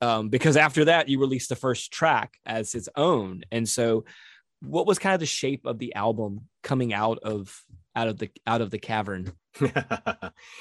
[0.00, 3.42] Um because after that you released the first track as its own.
[3.52, 4.06] And so
[4.62, 7.62] what was kind of the shape of the album coming out of
[7.96, 9.32] out of the out of the cavern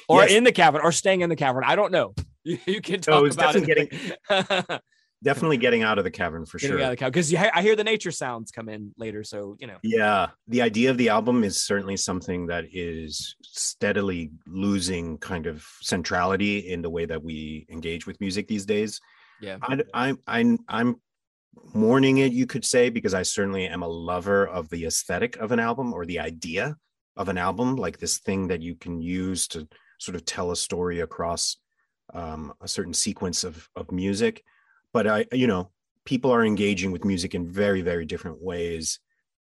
[0.07, 0.31] or Yes.
[0.31, 3.21] in the cavern or staying in the cavern i don't know you, you can oh,
[3.21, 3.91] talk it's about it.
[4.29, 4.79] definitely
[5.23, 6.85] definitely getting out of the cavern for Getting sure.
[6.85, 9.21] out of the cow because I hear the nature sounds come in later.
[9.25, 14.31] So you know, Yeah, the idea of the album is certainly something that is steadily
[14.47, 19.01] losing kind of centrality in the way that we engage with music these days.
[19.41, 21.01] yeah, I, I, I, I'm
[21.74, 25.51] mourning it, you could say, because I certainly am a lover of the aesthetic of
[25.51, 26.76] an album or the idea
[27.16, 29.68] of an album, like this thing that you can use to
[29.99, 31.57] sort of tell a story across
[32.14, 34.43] um, a certain sequence of of music.
[34.93, 35.72] But I, you know,
[36.05, 38.99] people are engaging with music in very, very different ways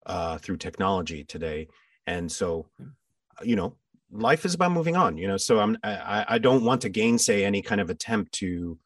[0.05, 1.67] uh, through technology today,
[2.07, 2.67] and so,
[3.43, 3.75] you know,
[4.11, 5.17] life is about moving on.
[5.17, 8.77] You know, so I'm I, I don't want to gainsay any kind of attempt to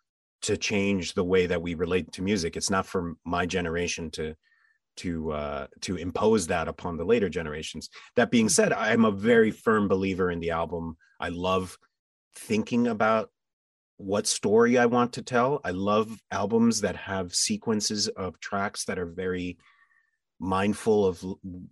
[0.43, 2.55] to change the way that we relate to music.
[2.55, 4.35] It's not for my generation to
[4.97, 7.89] to uh, to impose that upon the later generations.
[8.15, 10.97] That being said, I'm a very firm believer in the album.
[11.19, 11.77] I love
[12.35, 13.29] thinking about
[13.97, 15.61] what story I want to tell.
[15.63, 19.57] I love albums that have sequences of tracks that are very
[20.39, 21.19] mindful of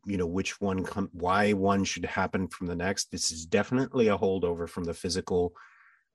[0.06, 0.80] you know which one
[1.12, 5.54] why one should happen from the next this is definitely a holdover from the physical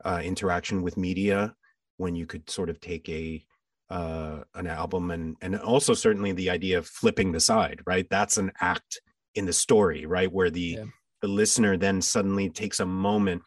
[0.04, 1.54] uh, interaction with media
[2.00, 3.44] when you could sort of take a
[3.90, 8.06] uh, an album and and also certainly the idea of flipping the side right?
[8.08, 9.00] That's an act
[9.34, 10.32] in the story right?
[10.32, 10.84] Where the Yeah.
[11.22, 13.42] the listener then suddenly takes a moment.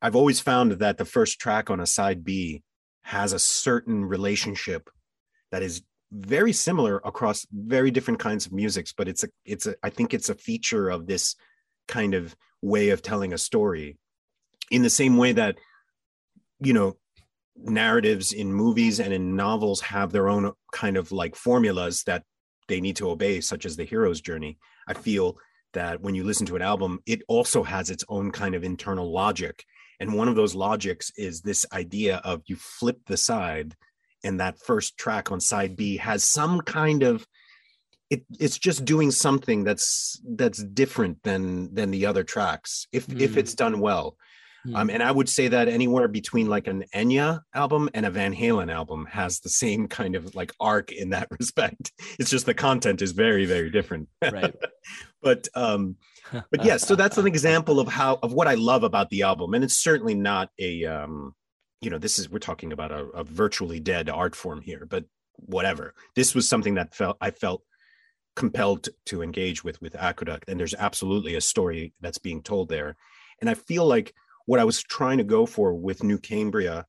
[0.00, 2.62] I've always found that the first track on a side b
[3.02, 4.90] has a certain relationship
[5.50, 9.74] that is very similar across very different kinds of musics but it's a it's a
[9.82, 11.36] i think it's a feature of this
[11.86, 13.98] kind of way of telling a story
[14.70, 15.54] in the same way that
[16.60, 16.96] you know
[17.62, 22.22] narratives in movies and in novels have their own kind of like formulas that
[22.68, 24.58] they need to obey such as the hero's journey.
[24.86, 25.38] I feel
[25.72, 29.10] that when you listen to an album it also has its own kind of internal
[29.10, 29.64] logic.
[30.00, 33.74] And one of those logics is this idea of you flip the side
[34.24, 37.26] and that first track on side b has some kind of
[38.10, 43.32] it, it's just doing something that's that's different than than the other tracks if if
[43.32, 43.36] Mm.
[43.36, 44.16] it's done well
[44.74, 48.34] um, and I would say that anywhere between like an Enya album and a Van
[48.34, 51.92] Halen album has the same kind of like arc in that respect.
[52.18, 54.08] It's just the content is very, very different.
[54.22, 54.54] right.
[55.22, 55.96] but um,
[56.32, 59.54] but yes, so that's an example of how of what I love about the album,
[59.54, 61.34] and it's certainly not a um,
[61.80, 65.04] you know, this is we're talking about a, a virtually dead art form here, but
[65.36, 65.94] whatever.
[66.16, 67.62] This was something that felt I felt
[68.34, 72.96] compelled to engage with with Aqueduct, and there's absolutely a story that's being told there,
[73.40, 74.14] and I feel like
[74.48, 76.86] what I was trying to go for with New Cambria,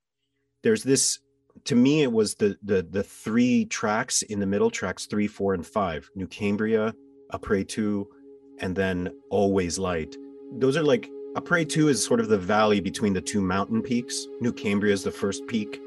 [0.64, 1.20] there's this
[1.66, 5.53] to me it was the the the three tracks in the middle tracks three four
[5.53, 6.93] and five new cambria
[7.34, 8.07] Après Tout
[8.60, 10.16] and then always light.
[10.53, 14.26] Those are like Après Tout is sort of the valley between the two mountain peaks.
[14.39, 15.82] New cambria is the first peak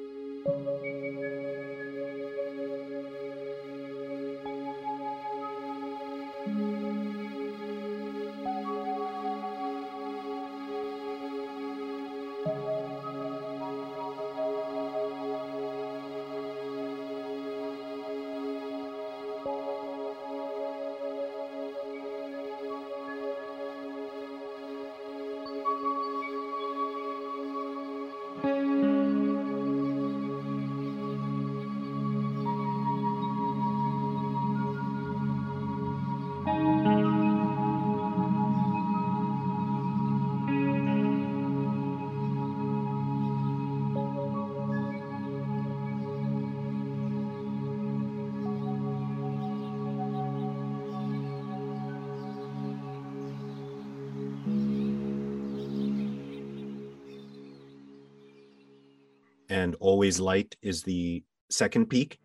[60.20, 62.18] light is the second peak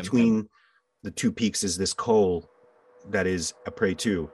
[0.00, 0.48] between
[1.02, 2.48] the two peaks is this coal
[3.10, 4.30] that is Après Tout.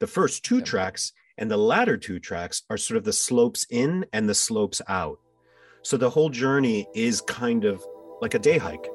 [0.00, 4.04] The first two tracks and the latter two tracks are sort of the slopes in
[4.12, 5.18] and the slopes out.
[5.82, 7.84] So the whole journey is kind of
[8.20, 8.86] like a day hike.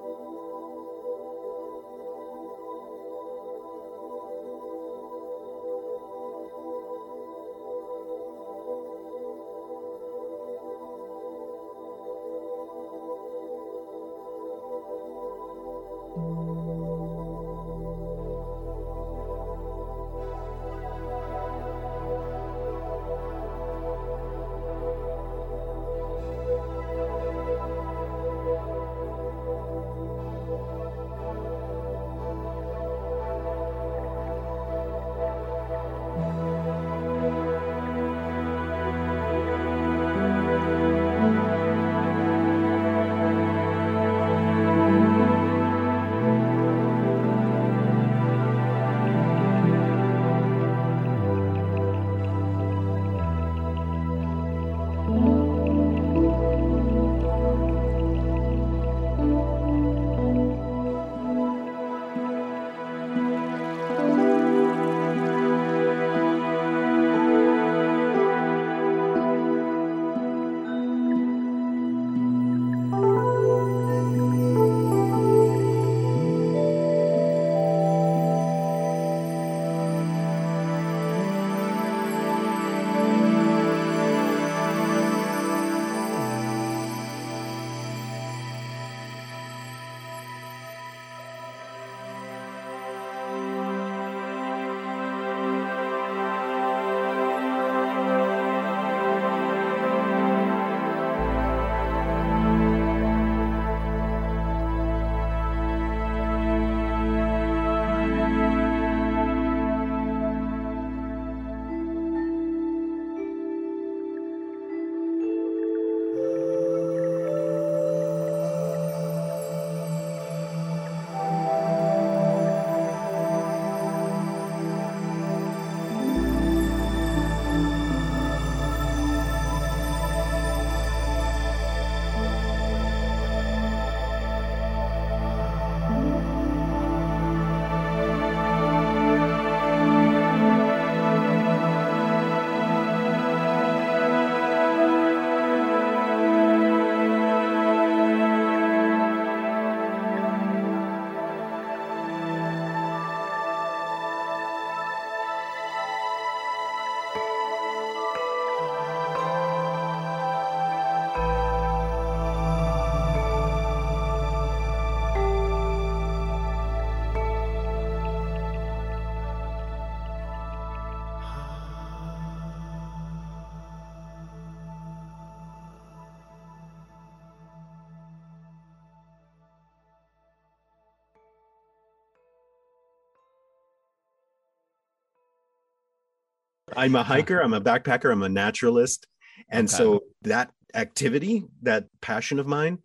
[186.76, 189.07] I'm a hiker, I'm a backpacker, I'm a naturalist.
[189.49, 189.78] And Okay.
[189.78, 192.80] so that activity, that passion of mine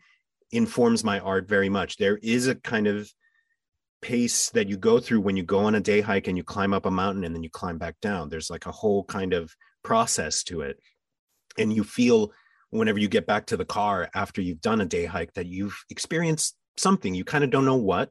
[0.53, 1.97] informs my art very much.
[1.97, 3.11] There is a kind of
[4.03, 6.73] pace that you go through when you go on a day hike and you climb
[6.73, 8.29] up a mountain and then you climb back down.
[8.29, 10.79] There's like a whole kind of process to it.
[11.59, 12.33] And you feel
[12.71, 15.77] whenever you get back to the car after you've done a day hike that you've
[15.91, 17.15] experienced something.
[17.15, 18.11] You kind of don't know what,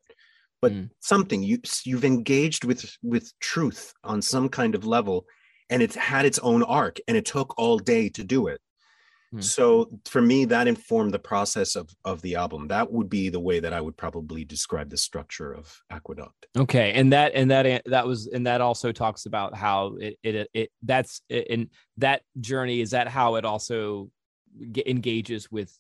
[0.62, 0.90] but Mm.
[1.00, 5.26] something you you've engaged with with truth on some kind of level
[5.70, 8.62] and it had its own arc and it took all day to do it.
[9.32, 9.42] Hmm.
[9.42, 12.68] So for me, that informed the process of of the album.
[12.70, 16.48] That would be the way that I would probably describe the structure of Aqueduct.
[16.58, 20.50] Okay, and that and that that was and that also talks about how it it,
[20.54, 24.10] it that's in that journey is that how it also
[24.88, 25.78] engages with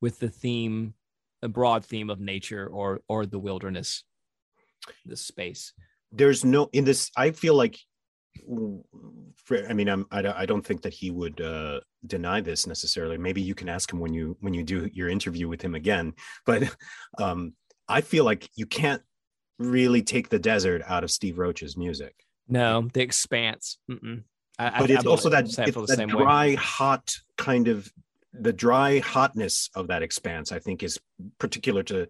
[0.00, 0.94] with the theme,
[1.42, 4.02] a broad theme of nature or or the wilderness,
[5.06, 5.72] the space.
[6.10, 7.12] There's no in this.
[7.16, 7.78] I feel like,
[9.68, 13.18] I mean, I'm, I don't I don't think that he would uh, deny this necessarily.
[13.18, 16.14] Maybe you can ask him when you when you do your interview with him again.
[16.46, 16.74] But
[17.18, 17.54] um,
[17.88, 19.02] I feel like you can't
[19.58, 22.14] really take the desert out of Steve Roach's music.
[22.48, 23.78] No, the expanse.
[23.90, 24.22] Mm-mm.
[24.58, 26.22] I, but I- it's I also that it's that same way.
[26.22, 27.90] dry, hot kind of
[28.32, 30.52] the dry hotness of that expanse.
[30.52, 30.98] I think is
[31.38, 32.08] particular to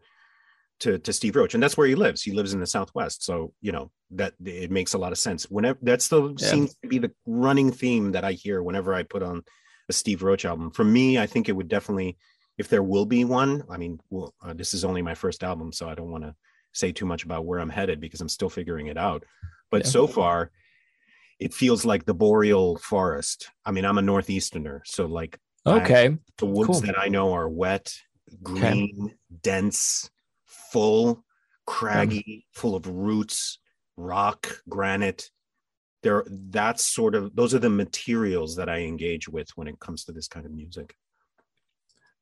[0.81, 2.23] to to Steve Roach, and that's where he lives.
[2.23, 5.45] He lives in the Southwest, so you know that it makes a lot of sense.
[5.51, 6.51] Whenever that's the Yeah.
[6.51, 9.43] seems to be the running theme that I hear whenever I put on
[9.89, 10.71] a Steve Roach album.
[10.71, 12.17] For me, I think it would definitely,
[12.59, 13.65] if there will be one.
[13.71, 16.35] I mean, well, uh, this is only my first album, so I don't want to
[16.73, 19.25] say too much about where I'm headed because I'm still figuring it out.
[19.71, 19.91] But Yeah.
[19.91, 20.51] so far,
[21.41, 23.49] it feels like the boreal forest.
[23.65, 26.81] I mean, I'm a northeasterner, so like I- Okay, the woods Cool.
[26.83, 27.93] that I know are wet,
[28.43, 30.09] green, dense,
[30.73, 31.25] full,
[31.67, 33.59] craggy, full of roots,
[33.97, 35.31] rock, granite.
[36.03, 40.05] There, that's sort of those are the materials that I engage with when it comes
[40.05, 40.95] to this kind of music.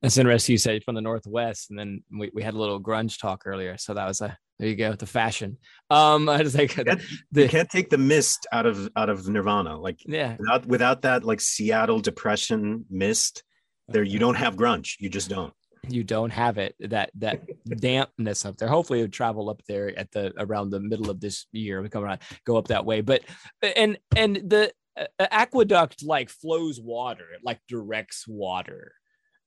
[0.02, 0.54] that's interesting.
[0.54, 3.76] You said from the northwest, and then we, we had a little grunge talk earlier.
[3.78, 5.58] So that was a there you go, the fashion.
[5.90, 9.28] Um, I was like That- the, You can't take the mist out of out of
[9.28, 9.78] Nirvana.
[9.78, 13.44] Like yeah, without without that like Seattle depression mist,
[13.86, 14.96] there you don't have grunge.
[14.98, 15.52] You just don't.
[15.88, 17.42] You don't have it that that
[17.80, 18.68] dampness up there.
[18.68, 22.04] Hopefully it'll travel up there at the around the middle of this year we come
[22.04, 23.00] around go up that way.
[23.00, 23.22] But
[23.62, 28.92] and and the uh, aqueduct like flows water it like directs water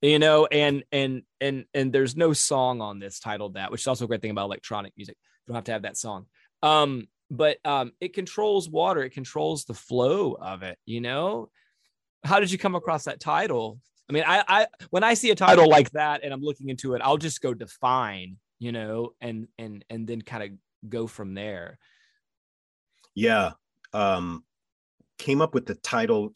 [0.01, 0.47] you know?
[0.47, 4.07] And and and and there's no song on this titled that which is also a
[4.07, 5.15] great thing about electronic music.
[5.19, 6.25] You don't have to have that song.
[6.63, 11.49] Um but um it controls water it controls the flow of it you know?
[12.23, 13.79] How did you come across that title
[14.11, 16.95] I mean, I, I when I see a title like that and I'm looking into
[16.95, 21.33] it, I'll just go define, you know, and and and then kind of go from
[21.33, 21.79] there.
[23.15, 23.51] Yeah.
[23.93, 24.43] Um
[25.17, 26.33] came up with the title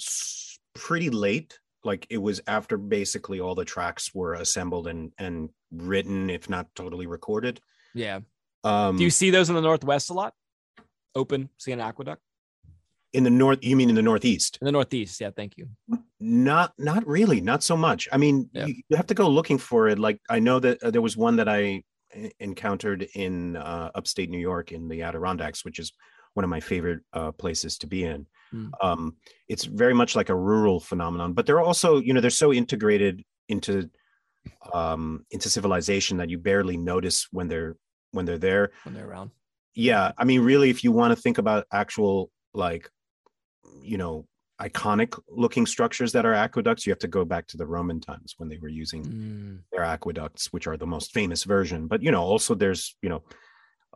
[0.73, 1.59] pretty late.
[1.83, 6.67] Like it was after basically all the tracks were assembled and and written, if not
[6.75, 7.59] totally recorded.
[7.93, 8.21] Yeah.
[8.63, 10.33] Um Do you see those in the Northwest a lot?
[11.13, 12.21] Open, see an aqueduct
[13.15, 14.57] in the north you mean in the northeast?
[14.61, 15.19] in the Northeast.
[15.21, 15.67] Yeah, thank you.
[16.19, 18.07] Not not really, not so much.
[18.11, 18.65] I mean, Yeah.
[18.67, 19.97] you, you have to go looking for it.
[19.99, 21.83] Like I know that uh, there was one that i
[22.39, 25.91] encountered in uh, upstate New York in the Adirondacks, which is
[26.33, 28.25] one of my favorite uh, places to be in.
[28.51, 28.67] Hmm.
[28.81, 29.15] Um,
[29.47, 33.23] it's very much like a rural phenomenon, but they're also, you know, they're so integrated
[33.49, 33.89] into
[34.73, 37.75] um, into civilization that you barely notice when they're
[38.11, 38.71] when they're there.
[38.83, 39.31] When they're around.
[39.73, 42.89] Yeah, I mean, really, if you want to think about actual like,
[43.81, 44.25] you know,
[44.61, 48.35] iconic looking structures that are aqueducts, you have to go back to the Roman times
[48.37, 51.87] when they were using Mm, their aqueducts, which are the most famous version.
[51.87, 53.23] But you know, also there's, you know,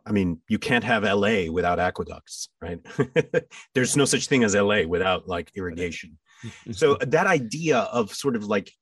[0.06, 2.80] I mean, you can't have LA without aqueducts, right?
[3.74, 6.18] there's no such thing as LA without like irrigation.
[6.72, 8.72] So that idea of sort of like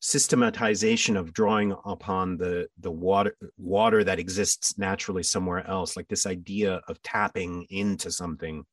[0.00, 6.26] systematization of drawing upon the the water water that exists naturally somewhere else, like this
[6.26, 8.64] idea of tapping into something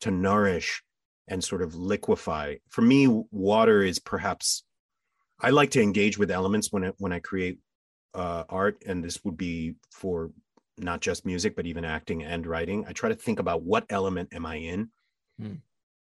[0.00, 0.82] to nourish
[1.28, 2.56] and sort of liquefy.
[2.68, 4.64] For me, water is perhaps
[5.40, 7.58] I like to engage with elements when I, when I create
[8.14, 10.30] uh, art, and this would be for
[10.78, 12.84] not just music, but even acting and writing.
[12.88, 14.90] I try to think about what element am I in.
[15.38, 15.54] Hmm.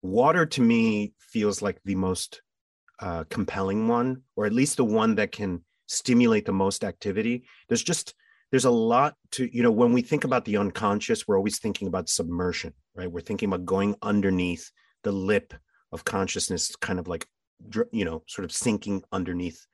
[0.02, 2.42] Water to me feels like the most
[3.00, 7.44] uh, compelling one, or at least the one that can stimulate the most activity.
[7.68, 8.14] There's just
[8.50, 11.88] there's a lot to you know when we think about the unconscious, we're always thinking
[11.88, 13.10] about submersion, right?
[13.10, 14.70] We're thinking about going underneath
[15.02, 15.54] the lip
[15.92, 17.26] of consciousness, kind of like
[17.92, 19.66] you know, sort of sinking underneath.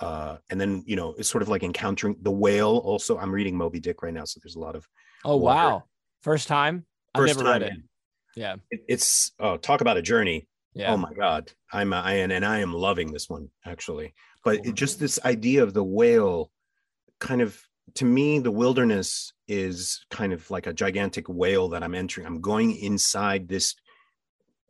[0.00, 2.78] Uh, and then you know, it's sort of like encountering the whale.
[2.78, 4.88] Also, I'm reading Moby Dick right now, so there's a lot of
[5.24, 5.68] oh water.
[5.68, 5.84] wow.
[6.22, 6.86] First time?
[7.14, 7.72] I've first never read time it.
[7.74, 7.84] in.
[8.36, 8.56] Yeah.
[8.70, 10.48] It, it's oh, talk about a journey.
[10.74, 10.92] Yeah.
[10.92, 14.14] Oh my God, I'm I and and I am loving this one actually.
[14.44, 14.70] But Cool.
[14.70, 16.50] it, just this idea of the whale,
[17.20, 17.60] kind of
[17.94, 22.26] to me, the wilderness is kind of like a gigantic whale that I'm entering.
[22.26, 23.76] I'm going inside this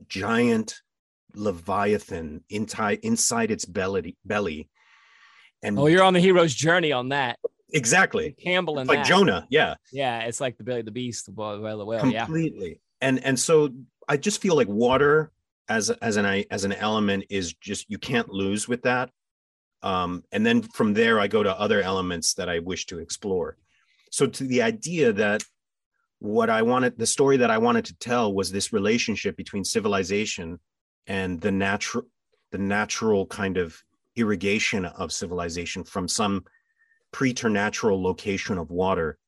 [0.09, 0.81] giant
[1.35, 4.69] leviathan inside inside its belly belly.
[5.63, 7.39] And Oh, you're on the hero's journey on that.
[7.73, 9.07] exactly Campbell and like that.
[9.07, 9.75] Jonah, yeah.
[9.93, 12.07] Yeah, it's like the Belly of the Beast, the Whale, the Whale.
[12.07, 12.25] Yeah.
[12.27, 13.71] completely and and so
[14.09, 15.33] i just feel like water
[15.69, 19.11] as as an as an element is just you can't lose with that
[19.83, 23.57] um and then from there i go to other elements that i wish to explore
[24.13, 25.43] so to the idea that
[26.25, 30.59] what i wanted the story that i wanted to tell was this relationship between civilization
[31.07, 32.05] and the natural
[32.51, 33.77] the natural kind of
[34.16, 36.45] irrigation of civilization from some
[37.12, 39.18] preternatural location of water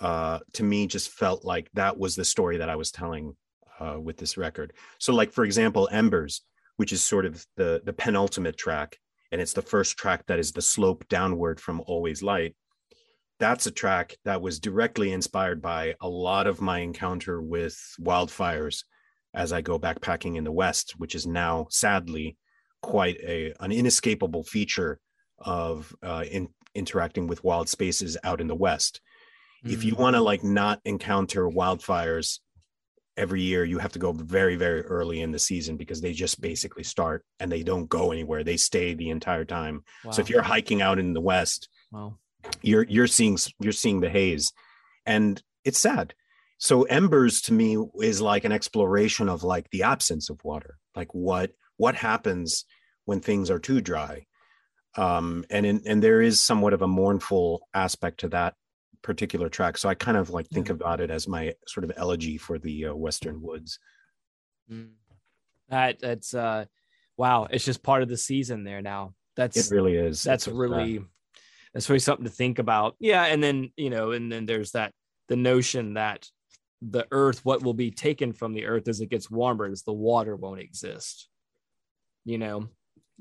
[0.00, 3.36] uh, to me just felt like that was the story that I was telling
[3.78, 4.72] uh, with this record.
[4.98, 6.42] So, like for example, Embers,
[6.76, 8.98] which is sort of the the penultimate track,
[9.30, 12.56] and it's the first track that is the slope downward from Always Light.
[13.42, 18.84] That's a track that was directly inspired by a lot of my encounter with wildfires
[19.34, 22.36] as I go backpacking in the West, which is now sadly
[22.82, 25.00] quite a an inescapable feature
[25.38, 29.00] of uh, in, interacting with wild spaces out in the West.
[29.64, 29.98] If you Mm.
[29.98, 32.38] want to like not encounter wildfires
[33.16, 36.40] every year you have to go very very early in the season because they just
[36.40, 38.44] basically start and they don't go anywhere.
[38.44, 39.82] They stay the entire time.
[40.12, 42.18] So if you're hiking out in the west Wow.
[42.62, 44.52] You're you're seeing you're seeing the haze
[45.06, 46.14] and it's sad
[46.58, 51.12] so embers to me is like an exploration of like the absence of water like
[51.14, 52.64] what what happens
[53.04, 54.24] when things are too dry
[54.96, 58.54] um and in, and there is somewhat of a mournful aspect to that
[59.02, 60.74] particular track so i kind of like think Yeah.
[60.74, 63.78] about it as my sort of elegy for the uh, western woods
[64.70, 64.90] Mm.
[65.68, 66.66] That that's uh
[67.16, 69.14] wow, it's just part of the season there now.
[69.36, 70.56] That's it really is that's so sad.
[70.58, 71.04] really
[71.72, 72.96] that's really something to think about.
[72.98, 74.92] Yeah, and then you know, and then there's that
[75.28, 76.28] the notion that
[76.82, 79.92] the earth, what will be taken from the earth as it gets warmer is the
[79.92, 81.28] water won't exist.
[82.24, 82.68] You know,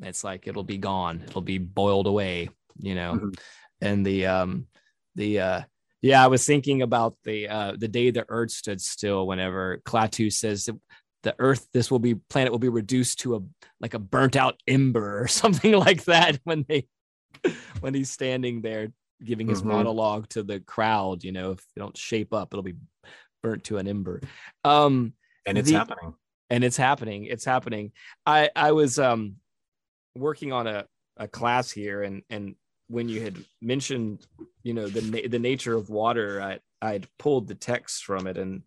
[0.02, 2.49] it's like it'll be gone, it'll be boiled away,
[2.80, 3.14] you know.
[3.14, 3.39] Mhm.
[3.82, 4.68] And the um
[5.16, 5.62] the uh
[6.02, 10.32] yeah, I was thinking about the uh the day the earth stood still whenever Klaatu
[10.32, 10.70] says
[11.24, 13.39] the earth this will be planet will be reduced to a
[13.80, 16.88] like a burnt out ember or something like that when they
[17.82, 18.92] when he's standing there
[19.24, 19.66] giving his Mhm.
[19.68, 22.76] monologue to the crowd you know if they don't shape up it'll be
[23.43, 24.22] burnt to an ember.
[24.63, 25.13] Um
[25.46, 26.13] and it's the- happening.
[26.50, 27.26] And it's happening.
[27.26, 27.92] It's happening.
[28.26, 29.38] I i was um
[30.16, 30.86] working on a,
[31.18, 32.55] a class here and and
[32.88, 34.28] when you had mentioned
[34.63, 38.38] you know the na- the nature of water i i'd pulled the text from it
[38.38, 38.63] and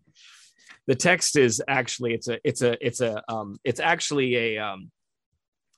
[0.87, 4.91] the text is actually it's a it's a it's a um it's actually a um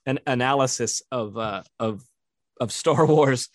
[0.06, 2.02] an analysis of uh of
[2.60, 3.48] of star wars.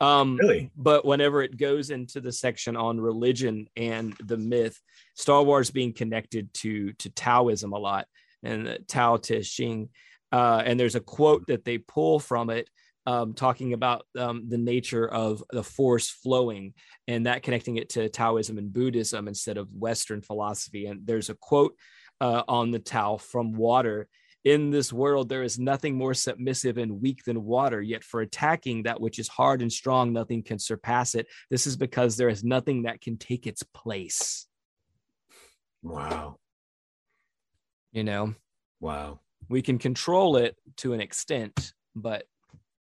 [0.00, 0.70] Um really?
[0.76, 4.80] but whenever it goes into the section on religion and the myth
[5.14, 8.06] star wars being connected to to taoism a lot
[8.42, 9.90] and the tao te ching
[10.32, 12.68] uh, and there's a quote that they pull from it
[13.06, 16.74] um, talking about um, the nature of the force flowing
[17.08, 20.86] and that connecting it to taoism and buddhism instead of western philosophy.
[20.86, 21.74] And there's a quote
[22.20, 24.08] uh, on the tao from water
[24.44, 28.84] in this world, there is nothing more submissive and weak than water, yet for attacking
[28.84, 31.26] that which is hard and strong, nothing can surpass it.
[31.50, 34.46] This is because there is nothing that can take its place.
[35.82, 36.36] wow
[37.92, 38.34] You know,
[38.80, 42.24] wow we can control it to an extent, but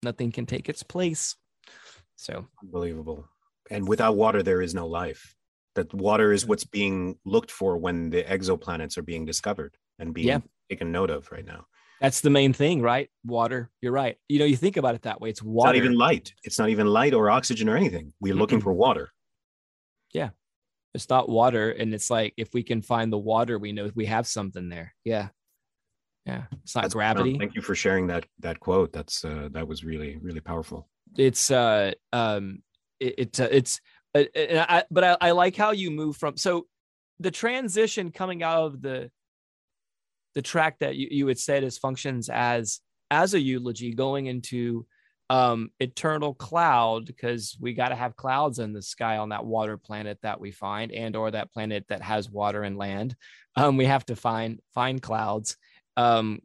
[0.03, 1.35] nothing can take its place.
[2.15, 3.27] So, Unbelievable.
[3.69, 5.35] And without water, there is no life.
[5.75, 10.27] That water is what's being looked for when the exoplanets are being discovered and being
[10.27, 10.39] Yeah.
[10.71, 11.61] Taken note of right now.
[11.99, 13.07] that's the main thing, right?
[13.25, 13.69] Water.
[13.81, 14.15] You're right.
[14.27, 15.29] You know, you think about it that way.
[15.29, 15.67] It's It's water.
[15.69, 16.33] not even light.
[16.43, 18.13] It's not even light or oxygen or anything.
[18.19, 18.63] We're looking Mm-mm.
[18.63, 19.05] for water.
[20.13, 20.29] Yeah.
[20.95, 21.69] It's not water.
[21.79, 24.93] And it's like, if we can find the water, we know we have something there.
[25.03, 25.27] Yeah.
[26.25, 26.43] Yeah.
[26.63, 27.37] It's not That's gravity.
[27.37, 28.91] Thank you for sharing that that quote.
[28.93, 30.79] That's uh, that was really really powerful.
[31.17, 32.61] it's uh um
[32.99, 33.73] it, it's uh, it's
[34.15, 34.23] uh,
[34.75, 36.65] I, but I, I like how you move from so
[37.19, 39.09] the transition coming out of the
[40.35, 42.79] the track that you, you had said is functions as
[43.09, 44.85] as a eulogy going into
[45.29, 49.77] um eternal cloud because we got to have clouds in the sky on that water
[49.77, 53.15] planet that we find and or that planet that has water and land.
[53.55, 55.57] Um we have to find find clouds.
[55.97, 56.39] Um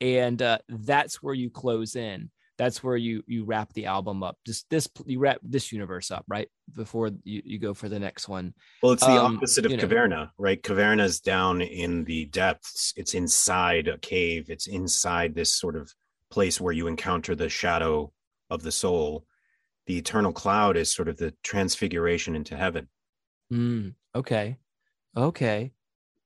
[0.00, 4.38] and uh, that's where you close in that's where you you wrap the album up.
[4.46, 6.48] Just this you wrap this universe up, right?
[6.74, 8.54] Before you, you go for the next one.
[8.82, 9.86] Well, it's the Um, opposite of you know.
[9.86, 10.62] Caverna, right?
[10.62, 12.92] Caverna's down in the depths.
[12.96, 14.48] It's inside a cave.
[14.48, 15.92] It's inside this sort of
[16.30, 18.12] place where you encounter the shadow
[18.50, 19.26] of the soul.
[19.86, 22.88] The eternal cloud is sort of the transfiguration into heaven.
[23.52, 24.56] Mm, okay,
[25.16, 25.72] okay,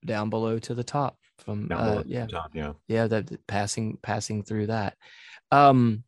[0.07, 2.73] down below to the top from uh, below at the yeah top, yeah.
[2.89, 4.97] yeah that passing passing through that.
[5.53, 6.05] Um,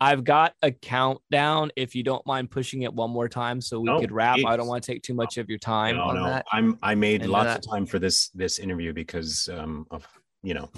[0.00, 1.70] I've got a countdown.
[1.76, 4.38] If you don't mind pushing it one more time, so we No, could wrap.
[4.46, 6.46] I don't want to take too much of your time No, on no, that.
[6.52, 6.78] I'm.
[6.82, 10.06] I made And lots that- of time for this this interview because um, of
[10.42, 10.70] you know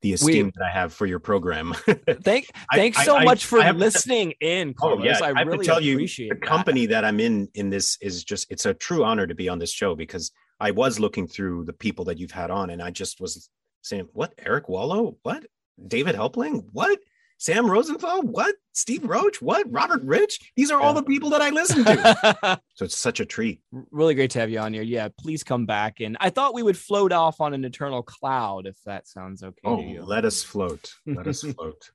[0.00, 1.72] the esteem that I have for your program.
[2.24, 5.28] Thank, I- thanks I- so I- much for have to- listening in, Oh yeah, I,
[5.38, 6.42] have really to tell you, appreciate the that.
[6.42, 9.60] company that I'm in in this is just it's a true honor to be on
[9.60, 12.90] this show because I was looking through the people that you've had on and I
[12.90, 13.48] just was
[13.82, 15.44] saying, what Erik Wøllo, what
[15.88, 16.98] David Helpling, what
[17.42, 20.52] Sam Rosenthal, what Steve Roach, what Robert Rich.
[20.54, 22.60] These are all the people that I listen to.
[22.76, 23.60] so it's such a treat.
[23.90, 24.84] really great to have you on here.
[24.84, 25.98] Yeah, please come back.
[25.98, 29.60] And I thought we would float off on an eternal cloud, if that sounds okay
[29.64, 30.04] Oh, to you.
[30.04, 30.92] let us float.
[31.04, 31.90] Let us float.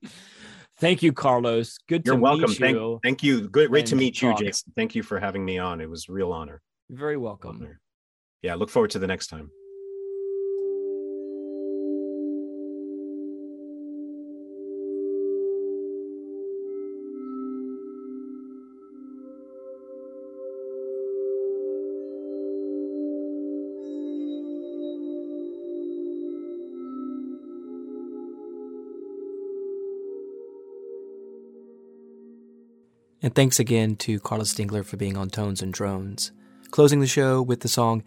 [0.82, 1.78] Thank you, Carlos.
[1.88, 2.50] Good You're to welcome.
[2.50, 3.00] meet Thank, you.
[3.02, 3.48] thank you.
[3.48, 4.40] Good, great to and meet you, talk.
[4.40, 4.74] Jason.
[4.76, 5.80] Thank you for having me on.
[5.80, 6.62] It was a real honor.
[6.90, 7.62] You're very welcome.
[7.62, 7.80] Honor.
[8.42, 9.50] Yeah, look forward to the next time.
[33.28, 36.32] And thanks again to Carlos Dengler for being on Tones and Drones.
[36.72, 38.04] Closing the show with the song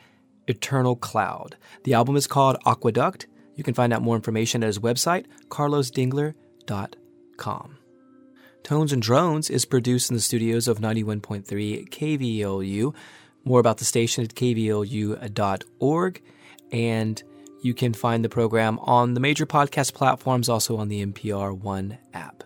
[0.46, 1.58] Eternal Cloud.
[1.84, 3.26] The album is called Aqueduct.
[3.54, 7.78] You can find out more information at his website, carlosdengler.com.
[8.62, 12.94] Tones and Drones is produced in the studios of 91.3 KVLU.
[13.44, 16.22] More about the station at kvlu.org.
[16.72, 17.22] And
[17.60, 21.98] you can find the program on the major podcast platforms, also on the NPR One
[22.14, 22.42] app.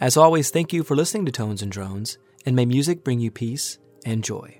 [0.00, 3.32] As always, thank you for listening to Tones and Drones, and may music bring you
[3.32, 4.57] peace and joy.